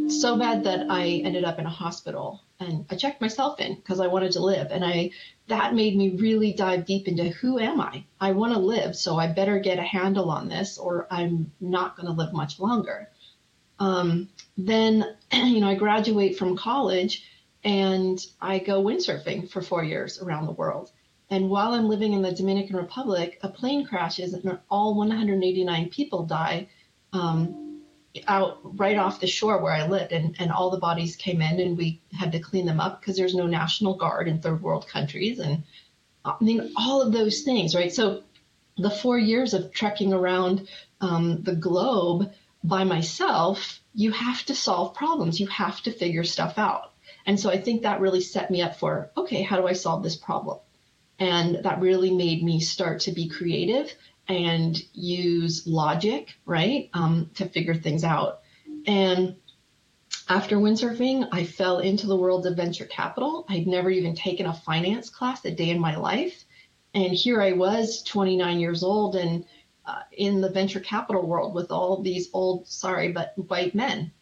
So 0.08 0.38
bad 0.38 0.62
that 0.64 0.86
I 0.88 1.22
ended 1.24 1.42
up 1.42 1.58
in 1.58 1.66
a 1.66 1.70
hospital 1.70 2.42
and 2.60 2.86
I 2.90 2.94
checked 2.94 3.20
myself 3.20 3.58
in 3.58 3.74
because 3.74 3.98
I 3.98 4.06
wanted 4.06 4.32
to 4.32 4.40
live. 4.40 4.68
And 4.70 4.84
I 4.84 5.10
that 5.48 5.74
made 5.74 5.96
me 5.96 6.10
really 6.10 6.52
dive 6.52 6.86
deep 6.86 7.08
into 7.08 7.30
who 7.30 7.58
am 7.58 7.80
I? 7.80 8.04
I 8.20 8.30
want 8.32 8.52
to 8.52 8.60
live, 8.60 8.94
so 8.94 9.18
I 9.18 9.32
better 9.32 9.58
get 9.58 9.80
a 9.80 9.82
handle 9.82 10.30
on 10.30 10.48
this 10.48 10.78
or 10.78 11.08
I'm 11.10 11.50
not 11.60 11.96
going 11.96 12.06
to 12.06 12.12
live 12.12 12.32
much 12.32 12.60
longer. 12.60 13.08
Um, 13.80 14.28
then, 14.56 15.16
you 15.32 15.60
know, 15.60 15.70
I 15.70 15.74
graduate 15.74 16.38
from 16.38 16.56
college 16.56 17.24
and 17.64 18.24
I 18.40 18.60
go 18.60 18.80
windsurfing 18.80 19.50
for 19.50 19.60
four 19.60 19.82
years 19.82 20.22
around 20.22 20.46
the 20.46 20.52
world. 20.52 20.92
And 21.30 21.48
while 21.48 21.72
I'm 21.74 21.88
living 21.88 22.12
in 22.12 22.22
the 22.22 22.32
Dominican 22.32 22.76
Republic, 22.76 23.38
a 23.42 23.48
plane 23.48 23.86
crashes 23.86 24.34
and 24.34 24.58
all 24.68 24.94
189 24.96 25.88
people 25.90 26.24
die 26.24 26.68
um, 27.12 27.82
out 28.26 28.58
right 28.78 28.98
off 28.98 29.20
the 29.20 29.28
shore 29.28 29.62
where 29.62 29.72
I 29.72 29.86
lived. 29.86 30.10
And, 30.10 30.34
and 30.40 30.50
all 30.50 30.70
the 30.70 30.78
bodies 30.78 31.14
came 31.14 31.40
in 31.40 31.60
and 31.60 31.78
we 31.78 32.00
had 32.12 32.32
to 32.32 32.40
clean 32.40 32.66
them 32.66 32.80
up 32.80 33.00
because 33.00 33.16
there's 33.16 33.34
no 33.34 33.46
National 33.46 33.94
Guard 33.94 34.26
in 34.26 34.40
third 34.40 34.60
world 34.60 34.88
countries. 34.88 35.38
And 35.38 35.62
I 36.24 36.34
mean, 36.40 36.72
all 36.76 37.00
of 37.00 37.12
those 37.12 37.42
things, 37.42 37.76
right? 37.76 37.92
So 37.92 38.24
the 38.76 38.90
four 38.90 39.16
years 39.16 39.54
of 39.54 39.72
trekking 39.72 40.12
around 40.12 40.68
um, 41.00 41.42
the 41.42 41.54
globe 41.54 42.32
by 42.64 42.82
myself, 42.82 43.80
you 43.94 44.10
have 44.10 44.44
to 44.46 44.54
solve 44.54 44.94
problems. 44.94 45.38
You 45.38 45.46
have 45.46 45.80
to 45.82 45.92
figure 45.92 46.24
stuff 46.24 46.58
out. 46.58 46.92
And 47.24 47.38
so 47.38 47.50
I 47.50 47.60
think 47.60 47.82
that 47.82 48.00
really 48.00 48.20
set 48.20 48.50
me 48.50 48.62
up 48.62 48.76
for 48.76 49.10
okay, 49.16 49.42
how 49.42 49.56
do 49.60 49.68
I 49.68 49.74
solve 49.74 50.02
this 50.02 50.16
problem? 50.16 50.58
And 51.20 51.62
that 51.64 51.80
really 51.80 52.10
made 52.10 52.42
me 52.42 52.60
start 52.60 53.00
to 53.00 53.12
be 53.12 53.28
creative 53.28 53.94
and 54.26 54.80
use 54.94 55.66
logic, 55.66 56.34
right, 56.46 56.88
um, 56.94 57.30
to 57.34 57.46
figure 57.46 57.74
things 57.74 58.04
out. 58.04 58.40
And 58.86 59.36
after 60.28 60.56
windsurfing, 60.56 61.28
I 61.32 61.44
fell 61.44 61.80
into 61.80 62.06
the 62.06 62.16
world 62.16 62.46
of 62.46 62.56
venture 62.56 62.86
capital. 62.86 63.44
I'd 63.48 63.66
never 63.66 63.90
even 63.90 64.14
taken 64.14 64.46
a 64.46 64.54
finance 64.54 65.10
class 65.10 65.44
a 65.44 65.50
day 65.50 65.70
in 65.70 65.80
my 65.80 65.96
life. 65.96 66.44
And 66.94 67.12
here 67.12 67.42
I 67.42 67.52
was, 67.52 68.02
29 68.02 68.58
years 68.58 68.82
old, 68.82 69.16
and 69.16 69.44
uh, 69.84 70.02
in 70.12 70.40
the 70.40 70.50
venture 70.50 70.80
capital 70.80 71.26
world 71.26 71.54
with 71.54 71.70
all 71.70 72.00
these 72.00 72.30
old, 72.32 72.68
sorry, 72.68 73.12
but 73.12 73.34
white 73.36 73.74
men. 73.74 74.12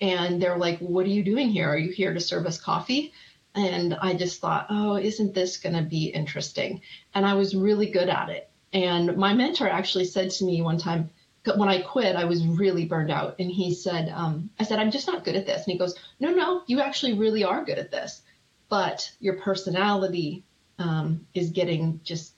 And 0.00 0.40
they're 0.40 0.58
like, 0.58 0.78
What 0.78 1.06
are 1.06 1.10
you 1.10 1.22
doing 1.22 1.50
here? 1.50 1.68
Are 1.68 1.78
you 1.78 1.92
here 1.92 2.14
to 2.14 2.20
serve 2.20 2.46
us 2.46 2.60
coffee? 2.60 3.12
And 3.58 3.94
I 4.00 4.14
just 4.14 4.40
thought, 4.40 4.66
oh, 4.70 4.96
isn't 4.96 5.34
this 5.34 5.56
going 5.56 5.74
to 5.74 5.82
be 5.82 6.06
interesting? 6.06 6.80
And 7.12 7.26
I 7.26 7.34
was 7.34 7.56
really 7.56 7.90
good 7.90 8.08
at 8.08 8.28
it. 8.28 8.48
And 8.72 9.16
my 9.16 9.34
mentor 9.34 9.68
actually 9.68 10.04
said 10.04 10.30
to 10.30 10.44
me 10.44 10.62
one 10.62 10.78
time, 10.78 11.10
when 11.56 11.68
I 11.68 11.82
quit, 11.82 12.14
I 12.14 12.26
was 12.26 12.46
really 12.46 12.84
burned 12.84 13.10
out. 13.10 13.34
And 13.40 13.50
he 13.50 13.74
said, 13.74 14.12
um, 14.14 14.50
I 14.60 14.62
said, 14.62 14.78
I'm 14.78 14.92
just 14.92 15.08
not 15.08 15.24
good 15.24 15.34
at 15.34 15.44
this. 15.44 15.64
And 15.64 15.72
he 15.72 15.78
goes, 15.78 15.96
No, 16.20 16.30
no, 16.30 16.62
you 16.68 16.80
actually 16.80 17.14
really 17.14 17.42
are 17.42 17.64
good 17.64 17.78
at 17.78 17.90
this. 17.90 18.22
But 18.68 19.10
your 19.18 19.40
personality 19.40 20.44
um, 20.78 21.26
is 21.34 21.50
getting 21.50 22.00
just 22.04 22.34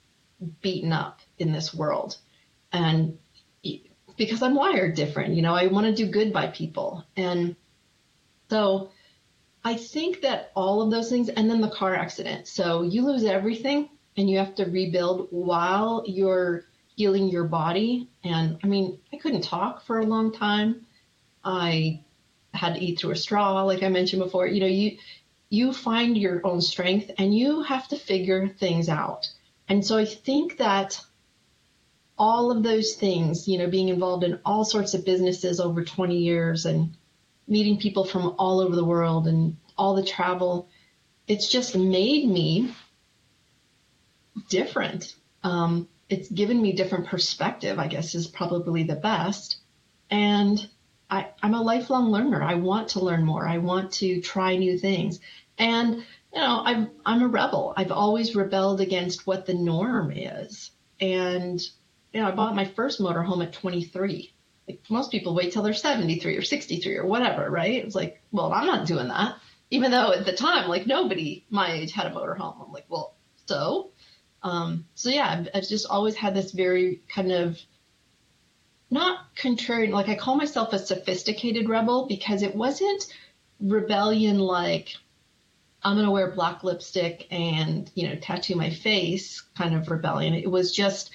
beaten 0.61 0.91
up 0.91 1.19
in 1.37 1.51
this 1.51 1.71
world. 1.71 2.17
And 2.73 3.19
because 4.17 4.41
I'm 4.41 4.55
wired 4.55 4.95
different, 4.95 5.35
you 5.35 5.43
know, 5.43 5.53
I 5.53 5.67
want 5.67 5.85
to 5.85 5.93
do 5.93 6.09
good 6.09 6.33
by 6.33 6.47
people. 6.47 7.05
And 7.15 7.55
so 8.49 8.89
I 9.63 9.75
think 9.75 10.21
that 10.21 10.51
all 10.55 10.81
of 10.81 10.91
those 10.91 11.09
things, 11.09 11.29
and 11.29 11.49
then 11.49 11.61
the 11.61 11.69
car 11.69 11.95
accident. 11.95 12.47
So 12.47 12.81
you 12.81 13.05
lose 13.05 13.23
everything 13.23 13.89
and 14.17 14.29
you 14.29 14.39
have 14.39 14.55
to 14.55 14.65
rebuild 14.65 15.27
while 15.29 16.03
you're 16.07 16.65
healing 16.95 17.29
your 17.29 17.45
body. 17.45 18.09
And 18.23 18.57
I 18.63 18.67
mean, 18.67 18.99
I 19.13 19.17
couldn't 19.17 19.41
talk 19.41 19.85
for 19.85 19.99
a 19.99 20.05
long 20.05 20.31
time. 20.31 20.85
I 21.43 22.01
had 22.53 22.75
to 22.75 22.81
eat 22.81 22.99
through 22.99 23.11
a 23.11 23.15
straw, 23.15 23.63
like 23.63 23.83
I 23.83 23.89
mentioned 23.89 24.21
before. 24.21 24.47
You 24.47 24.61
know, 24.61 24.67
you 24.67 24.97
you 25.49 25.73
find 25.73 26.17
your 26.17 26.45
own 26.45 26.61
strength 26.61 27.11
and 27.17 27.35
you 27.35 27.61
have 27.63 27.87
to 27.89 27.97
figure 27.97 28.47
things 28.47 28.87
out. 28.87 29.29
And 29.67 29.85
so 29.85 29.97
I 29.97 30.05
think 30.05 30.57
that 30.57 30.99
all 32.17 32.51
of 32.51 32.63
those 32.63 32.93
things, 32.93 33.47
you 33.47 33.57
know, 33.57 33.67
being 33.67 33.89
involved 33.89 34.23
in 34.23 34.39
all 34.45 34.63
sorts 34.63 34.93
of 34.93 35.05
businesses 35.05 35.59
over 35.59 35.83
20 35.83 36.17
years 36.17 36.65
and 36.65 36.95
meeting 37.47 37.77
people 37.77 38.05
from 38.05 38.35
all 38.37 38.59
over 38.59 38.75
the 38.75 38.85
world 38.85 39.27
and 39.27 39.57
all 39.77 39.95
the 39.95 40.05
travel, 40.05 40.69
it's 41.27 41.49
just 41.49 41.75
made 41.75 42.27
me 42.27 42.73
different. 44.49 45.15
Um, 45.43 45.87
it's 46.09 46.29
given 46.29 46.61
me 46.61 46.73
different 46.73 47.07
perspective, 47.07 47.79
I 47.79 47.87
guess 47.87 48.15
is 48.15 48.27
probably 48.27 48.83
the 48.83 48.95
best. 48.95 49.57
And 50.09 50.67
I, 51.09 51.27
I'm 51.41 51.53
a 51.53 51.61
lifelong 51.61 52.11
learner. 52.11 52.43
I 52.43 52.55
want 52.55 52.89
to 52.89 52.99
learn 52.99 53.25
more. 53.25 53.47
I 53.47 53.57
want 53.57 53.93
to 53.93 54.21
try 54.21 54.55
new 54.55 54.77
things. 54.77 55.19
And, 55.57 55.95
you 56.33 56.39
know, 56.39 56.61
I'm, 56.63 56.91
I'm 57.05 57.21
a 57.21 57.27
rebel. 57.27 57.73
I've 57.75 57.91
always 57.91 58.35
rebelled 58.35 58.81
against 58.81 59.27
what 59.27 59.45
the 59.45 59.53
norm 59.53 60.11
is. 60.11 60.71
And, 60.99 61.61
you 62.13 62.21
know, 62.21 62.27
I 62.27 62.31
bought 62.31 62.55
my 62.55 62.65
first 62.65 62.99
motorhome 62.99 63.43
at 63.43 63.53
23. 63.53 64.33
Like 64.67 64.83
most 64.89 65.11
people 65.11 65.33
wait 65.33 65.53
till 65.53 65.63
they're 65.63 65.73
73 65.73 66.37
or 66.37 66.41
63 66.41 66.97
or 66.97 67.05
whatever, 67.05 67.49
right? 67.49 67.83
It's 67.83 67.95
like, 67.95 68.21
well, 68.31 68.53
I'm 68.53 68.67
not 68.67 68.87
doing 68.87 69.07
that. 69.07 69.35
Even 69.69 69.91
though 69.91 70.11
at 70.11 70.25
the 70.25 70.33
time, 70.33 70.69
like 70.69 70.85
nobody 70.85 71.45
my 71.49 71.71
age 71.71 71.91
had 71.91 72.07
a 72.07 72.11
motorhome. 72.11 72.65
I'm 72.65 72.71
like, 72.71 72.85
well, 72.89 73.15
so? 73.45 73.91
Um, 74.43 74.85
so 74.95 75.09
yeah, 75.09 75.29
I've, 75.29 75.47
I've 75.53 75.67
just 75.67 75.87
always 75.87 76.15
had 76.15 76.33
this 76.33 76.51
very 76.51 77.01
kind 77.13 77.31
of 77.31 77.59
not 78.89 79.35
contrarian, 79.35 79.91
like 79.91 80.09
I 80.09 80.15
call 80.15 80.35
myself 80.35 80.73
a 80.73 80.79
sophisticated 80.79 81.69
rebel 81.69 82.07
because 82.07 82.43
it 82.43 82.55
wasn't 82.55 83.05
rebellion 83.59 84.39
like 84.39 84.95
I'm 85.83 85.95
going 85.95 86.05
to 86.05 86.11
wear 86.11 86.31
black 86.31 86.63
lipstick 86.63 87.27
and, 87.31 87.89
you 87.95 88.07
know, 88.07 88.15
tattoo 88.15 88.55
my 88.55 88.69
face 88.69 89.41
kind 89.57 89.73
of 89.73 89.89
rebellion. 89.89 90.33
It 90.35 90.49
was 90.49 90.75
just, 90.75 91.09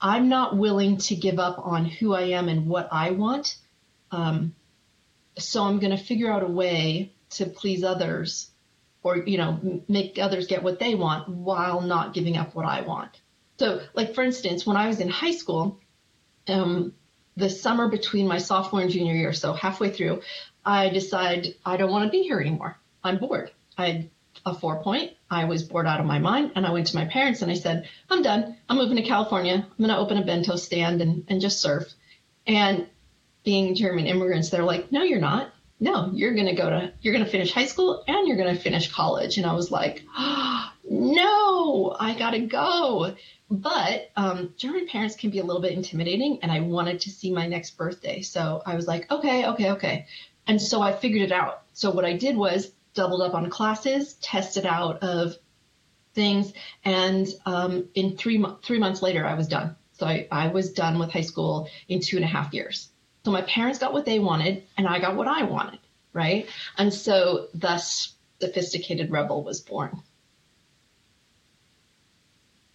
I'm 0.00 0.28
not 0.28 0.56
willing 0.56 0.98
to 0.98 1.16
give 1.16 1.38
up 1.38 1.58
on 1.58 1.84
who 1.84 2.14
I 2.14 2.22
am 2.22 2.48
and 2.48 2.66
what 2.66 2.88
I 2.92 3.10
want. 3.10 3.56
Um, 4.10 4.54
so 5.38 5.64
I'm 5.64 5.78
going 5.78 5.96
to 5.96 6.02
figure 6.02 6.30
out 6.30 6.42
a 6.42 6.48
way 6.48 7.12
to 7.30 7.46
please 7.46 7.84
others 7.84 8.50
or, 9.02 9.16
you 9.16 9.38
know, 9.38 9.82
make 9.88 10.18
others 10.18 10.46
get 10.46 10.62
what 10.62 10.78
they 10.78 10.94
want 10.94 11.28
while 11.28 11.80
not 11.80 12.14
giving 12.14 12.36
up 12.36 12.54
what 12.54 12.66
I 12.66 12.82
want. 12.82 13.20
So, 13.58 13.80
like, 13.94 14.14
for 14.14 14.22
instance, 14.22 14.66
when 14.66 14.76
I 14.76 14.86
was 14.86 15.00
in 15.00 15.08
high 15.08 15.32
school, 15.32 15.80
um, 16.46 16.94
the 17.36 17.50
summer 17.50 17.88
between 17.88 18.26
my 18.26 18.38
sophomore 18.38 18.82
and 18.82 18.90
junior 18.90 19.14
year, 19.14 19.32
so 19.32 19.52
halfway 19.52 19.90
through, 19.90 20.22
I 20.64 20.88
decided 20.90 21.56
I 21.64 21.76
don't 21.76 21.90
want 21.90 22.04
to 22.04 22.10
be 22.10 22.22
here 22.22 22.40
anymore. 22.40 22.78
I'm 23.02 23.18
bored. 23.18 23.52
I 23.76 24.10
a 24.46 24.54
four 24.54 24.82
point. 24.82 25.12
I 25.30 25.44
was 25.44 25.62
bored 25.62 25.86
out 25.86 26.00
of 26.00 26.06
my 26.06 26.18
mind. 26.18 26.52
And 26.54 26.66
I 26.66 26.72
went 26.72 26.88
to 26.88 26.96
my 26.96 27.04
parents 27.04 27.42
and 27.42 27.50
I 27.50 27.54
said, 27.54 27.88
I'm 28.10 28.22
done. 28.22 28.56
I'm 28.68 28.76
moving 28.76 28.96
to 28.96 29.02
California. 29.02 29.54
I'm 29.54 29.76
going 29.78 29.90
to 29.90 29.98
open 29.98 30.18
a 30.18 30.24
bento 30.24 30.56
stand 30.56 31.02
and, 31.02 31.24
and 31.28 31.40
just 31.40 31.60
surf. 31.60 31.92
And 32.46 32.86
being 33.44 33.74
German 33.74 34.06
immigrants, 34.06 34.50
they're 34.50 34.64
like, 34.64 34.90
no, 34.92 35.02
you're 35.02 35.20
not. 35.20 35.52
No, 35.80 36.10
you're 36.12 36.34
going 36.34 36.46
to 36.46 36.54
go 36.54 36.68
to, 36.68 36.92
you're 37.00 37.14
going 37.14 37.24
to 37.24 37.30
finish 37.30 37.52
high 37.52 37.66
school 37.66 38.02
and 38.08 38.26
you're 38.26 38.36
going 38.36 38.54
to 38.54 38.60
finish 38.60 38.90
college. 38.90 39.38
And 39.38 39.46
I 39.46 39.54
was 39.54 39.70
like, 39.70 40.02
oh, 40.16 40.72
no, 40.90 41.96
I 41.98 42.18
got 42.18 42.30
to 42.30 42.40
go. 42.40 43.14
But 43.50 44.10
um, 44.16 44.54
German 44.56 44.88
parents 44.88 45.16
can 45.16 45.30
be 45.30 45.38
a 45.38 45.44
little 45.44 45.62
bit 45.62 45.72
intimidating, 45.72 46.40
and 46.42 46.52
I 46.52 46.60
wanted 46.60 47.00
to 47.00 47.10
see 47.10 47.32
my 47.32 47.46
next 47.46 47.78
birthday. 47.78 48.20
So 48.20 48.62
I 48.66 48.76
was 48.76 48.86
like, 48.86 49.10
okay, 49.10 49.46
okay, 49.46 49.70
okay. 49.72 50.06
And 50.46 50.60
so 50.60 50.82
I 50.82 50.92
figured 50.92 51.22
it 51.22 51.32
out. 51.32 51.62
So 51.72 51.90
what 51.90 52.04
I 52.04 52.14
did 52.14 52.36
was 52.36 52.70
doubled 52.94 53.22
up 53.22 53.34
on 53.34 53.48
classes, 53.50 54.14
tested 54.14 54.66
out 54.66 55.02
of 55.02 55.36
things, 56.14 56.52
and 56.84 57.28
um, 57.46 57.88
in 57.94 58.16
three 58.16 58.44
three 58.62 58.78
months 58.78 59.02
later, 59.02 59.26
I 59.26 59.34
was 59.34 59.48
done. 59.48 59.76
So 59.92 60.06
I, 60.06 60.28
I 60.30 60.48
was 60.48 60.72
done 60.72 60.98
with 60.98 61.10
high 61.10 61.22
school 61.22 61.68
in 61.88 62.00
two 62.00 62.16
and 62.16 62.24
a 62.24 62.28
half 62.28 62.54
years. 62.54 62.88
So 63.24 63.32
my 63.32 63.42
parents 63.42 63.78
got 63.78 63.92
what 63.92 64.04
they 64.04 64.18
wanted, 64.18 64.64
and 64.76 64.86
I 64.86 65.00
got 65.00 65.16
what 65.16 65.26
I 65.26 65.42
wanted, 65.42 65.80
right? 66.12 66.48
And 66.76 66.94
so 66.94 67.48
thus, 67.52 68.14
sophisticated 68.40 69.10
rebel 69.10 69.42
was 69.42 69.60
born. 69.60 70.02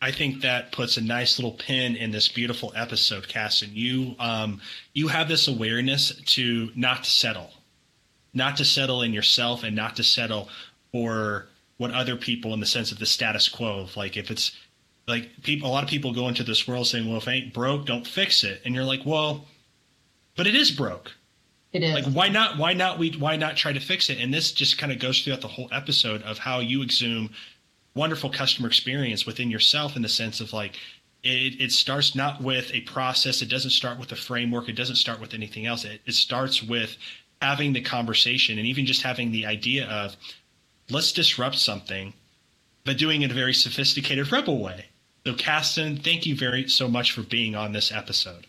I 0.02 0.12
think 0.12 0.42
that 0.42 0.74
puts 0.74 0.98
a 0.98 1.02
nice 1.02 1.40
little 1.40 1.54
pin 1.54 1.96
in 1.96 2.12
this 2.12 2.28
beautiful 2.28 2.74
episode, 2.76 3.30
Cass. 3.30 3.62
And 3.62 3.72
you, 3.72 4.16
um, 4.20 4.60
you 4.92 5.08
have 5.08 5.30
this 5.30 5.48
awareness 5.48 6.14
to 6.14 6.72
not 6.76 7.06
to 7.06 7.10
settle, 7.10 7.52
not 8.34 8.58
to 8.58 8.66
settle 8.66 9.02
in 9.02 9.14
yourself, 9.14 9.64
and 9.64 9.76
not 9.76 9.96
to 9.98 10.04
settle 10.04 10.50
for 10.92 11.48
what 11.78 11.92
other 11.92 12.16
people, 12.16 12.54
in 12.54 12.60
the 12.60 12.66
sense 12.66 12.92
of 12.92 13.00
the 13.00 13.06
status 13.06 13.50
quo, 13.50 13.82
of 13.82 13.98
like 13.98 14.18
if 14.18 14.32
it's 14.32 14.52
like 15.08 15.30
people, 15.44 15.70
a 15.70 15.72
lot 15.72 15.84
of 15.84 15.90
people 15.90 16.14
go 16.14 16.28
into 16.28 16.44
this 16.44 16.68
world 16.68 16.88
saying, 16.88 17.08
"Well, 17.08 17.18
if 17.18 17.28
it 17.28 17.32
ain't 17.32 17.54
broke, 17.54 17.86
don't 17.86 18.08
fix 18.08 18.44
it," 18.44 18.62
and 18.66 18.74
you're 18.74 18.86
like, 18.86 19.06
"Well, 19.06 19.46
but 20.36 20.48
it 20.48 20.56
is 20.56 20.72
broke." 20.72 21.12
It 21.74 21.82
is. 21.82 21.94
Like 21.94 22.06
why 22.06 22.30
not? 22.30 22.58
Why 22.58 22.74
not? 22.74 23.00
We 23.00 23.12
why 23.12 23.36
not 23.36 23.58
try 23.58 23.74
to 23.74 23.80
fix 23.80 24.10
it? 24.10 24.20
And 24.20 24.34
this 24.34 24.52
just 24.52 24.78
kind 24.78 24.92
of 24.92 25.00
goes 25.00 25.22
throughout 25.22 25.42
the 25.42 25.48
whole 25.48 25.70
episode 25.72 26.22
of 26.22 26.38
how 26.38 26.60
you 26.60 26.84
exhume 26.84 27.32
wonderful 27.96 28.30
customer 28.30 28.68
experience 28.68 29.26
within 29.26 29.52
yourself 29.52 29.96
in 29.96 30.02
the 30.02 30.10
sense 30.10 30.40
of 30.40 30.54
like 30.54 30.80
it, 31.24 31.62
it 31.62 31.72
starts 31.72 32.16
not 32.16 32.42
with 32.42 32.74
a 32.74 32.82
process 32.82 33.42
it 33.42 33.50
doesn't 33.50 33.72
start 33.72 34.00
with 34.00 34.12
a 34.12 34.16
framework 34.16 34.68
it 34.68 34.76
doesn't 34.76 34.96
start 34.96 35.22
with 35.22 35.34
anything 35.34 35.66
else 35.66 35.86
it, 35.86 36.02
it 36.06 36.14
starts 36.14 36.64
with 36.64 36.98
having 37.44 37.74
the 37.74 37.82
conversation 37.82 38.58
and 38.58 38.68
even 38.68 38.86
just 38.86 39.02
having 39.02 39.32
the 39.32 39.46
idea 39.46 39.86
of 39.88 40.16
let's 40.90 41.12
disrupt 41.12 41.58
something 41.58 42.14
but 42.86 42.98
doing 42.98 43.22
it 43.22 43.26
in 43.26 43.32
a 43.32 43.34
very 43.34 43.54
sophisticated 43.54 44.32
rebel 44.32 44.62
way 44.62 44.86
so 45.26 45.34
Kasten, 45.34 45.98
thank 45.98 46.26
you 46.26 46.36
very 46.36 46.68
so 46.68 46.88
much 46.88 47.12
for 47.12 47.22
being 47.22 47.56
on 47.56 47.74
this 47.74 47.92
episode 47.92 48.48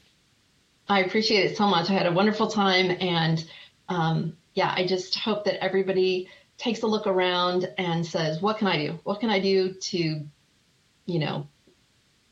i 0.88 1.00
appreciate 1.00 1.50
it 1.50 1.56
so 1.56 1.66
much 1.66 1.90
i 1.90 1.92
had 1.92 2.06
a 2.06 2.12
wonderful 2.12 2.48
time 2.48 2.96
and 3.00 3.44
um, 3.88 4.36
yeah 4.54 4.72
i 4.76 4.86
just 4.86 5.18
hope 5.18 5.44
that 5.44 5.62
everybody 5.62 6.28
takes 6.56 6.82
a 6.82 6.86
look 6.86 7.06
around 7.06 7.68
and 7.78 8.06
says, 8.06 8.40
what 8.40 8.58
can 8.58 8.68
I 8.68 8.86
do? 8.86 8.98
What 9.04 9.20
can 9.20 9.30
I 9.30 9.40
do 9.40 9.74
to, 9.74 10.20
you 11.06 11.18
know, 11.18 11.48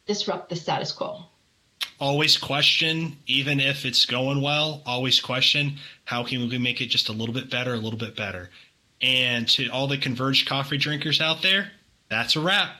disrupt 0.07 0.49
the 0.49 0.57
status 0.57 0.93
quo? 0.93 1.25
Always 2.03 2.37
question, 2.37 3.19
even 3.29 3.61
if 3.61 3.87
it's 3.87 4.07
going 4.07 4.43
well, 4.43 4.83
always 4.85 5.21
question 5.21 5.75
how 6.05 6.25
can 6.25 6.49
we 6.49 6.59
make 6.59 6.81
it 6.81 6.87
just 6.87 7.09
a 7.09 7.13
little 7.13 7.33
bit 7.33 7.49
better, 7.49 7.75
a 7.75 7.77
little 7.77 7.97
bit 7.97 8.17
better. 8.17 8.51
And 9.01 9.47
to 9.51 9.69
all 9.69 9.87
the 9.87 9.97
converged 9.97 10.49
coffee 10.49 10.79
drinkers 10.79 11.21
out 11.21 11.43
there, 11.43 11.71
that's 12.09 12.35
a 12.35 12.41
wrap. 12.41 12.75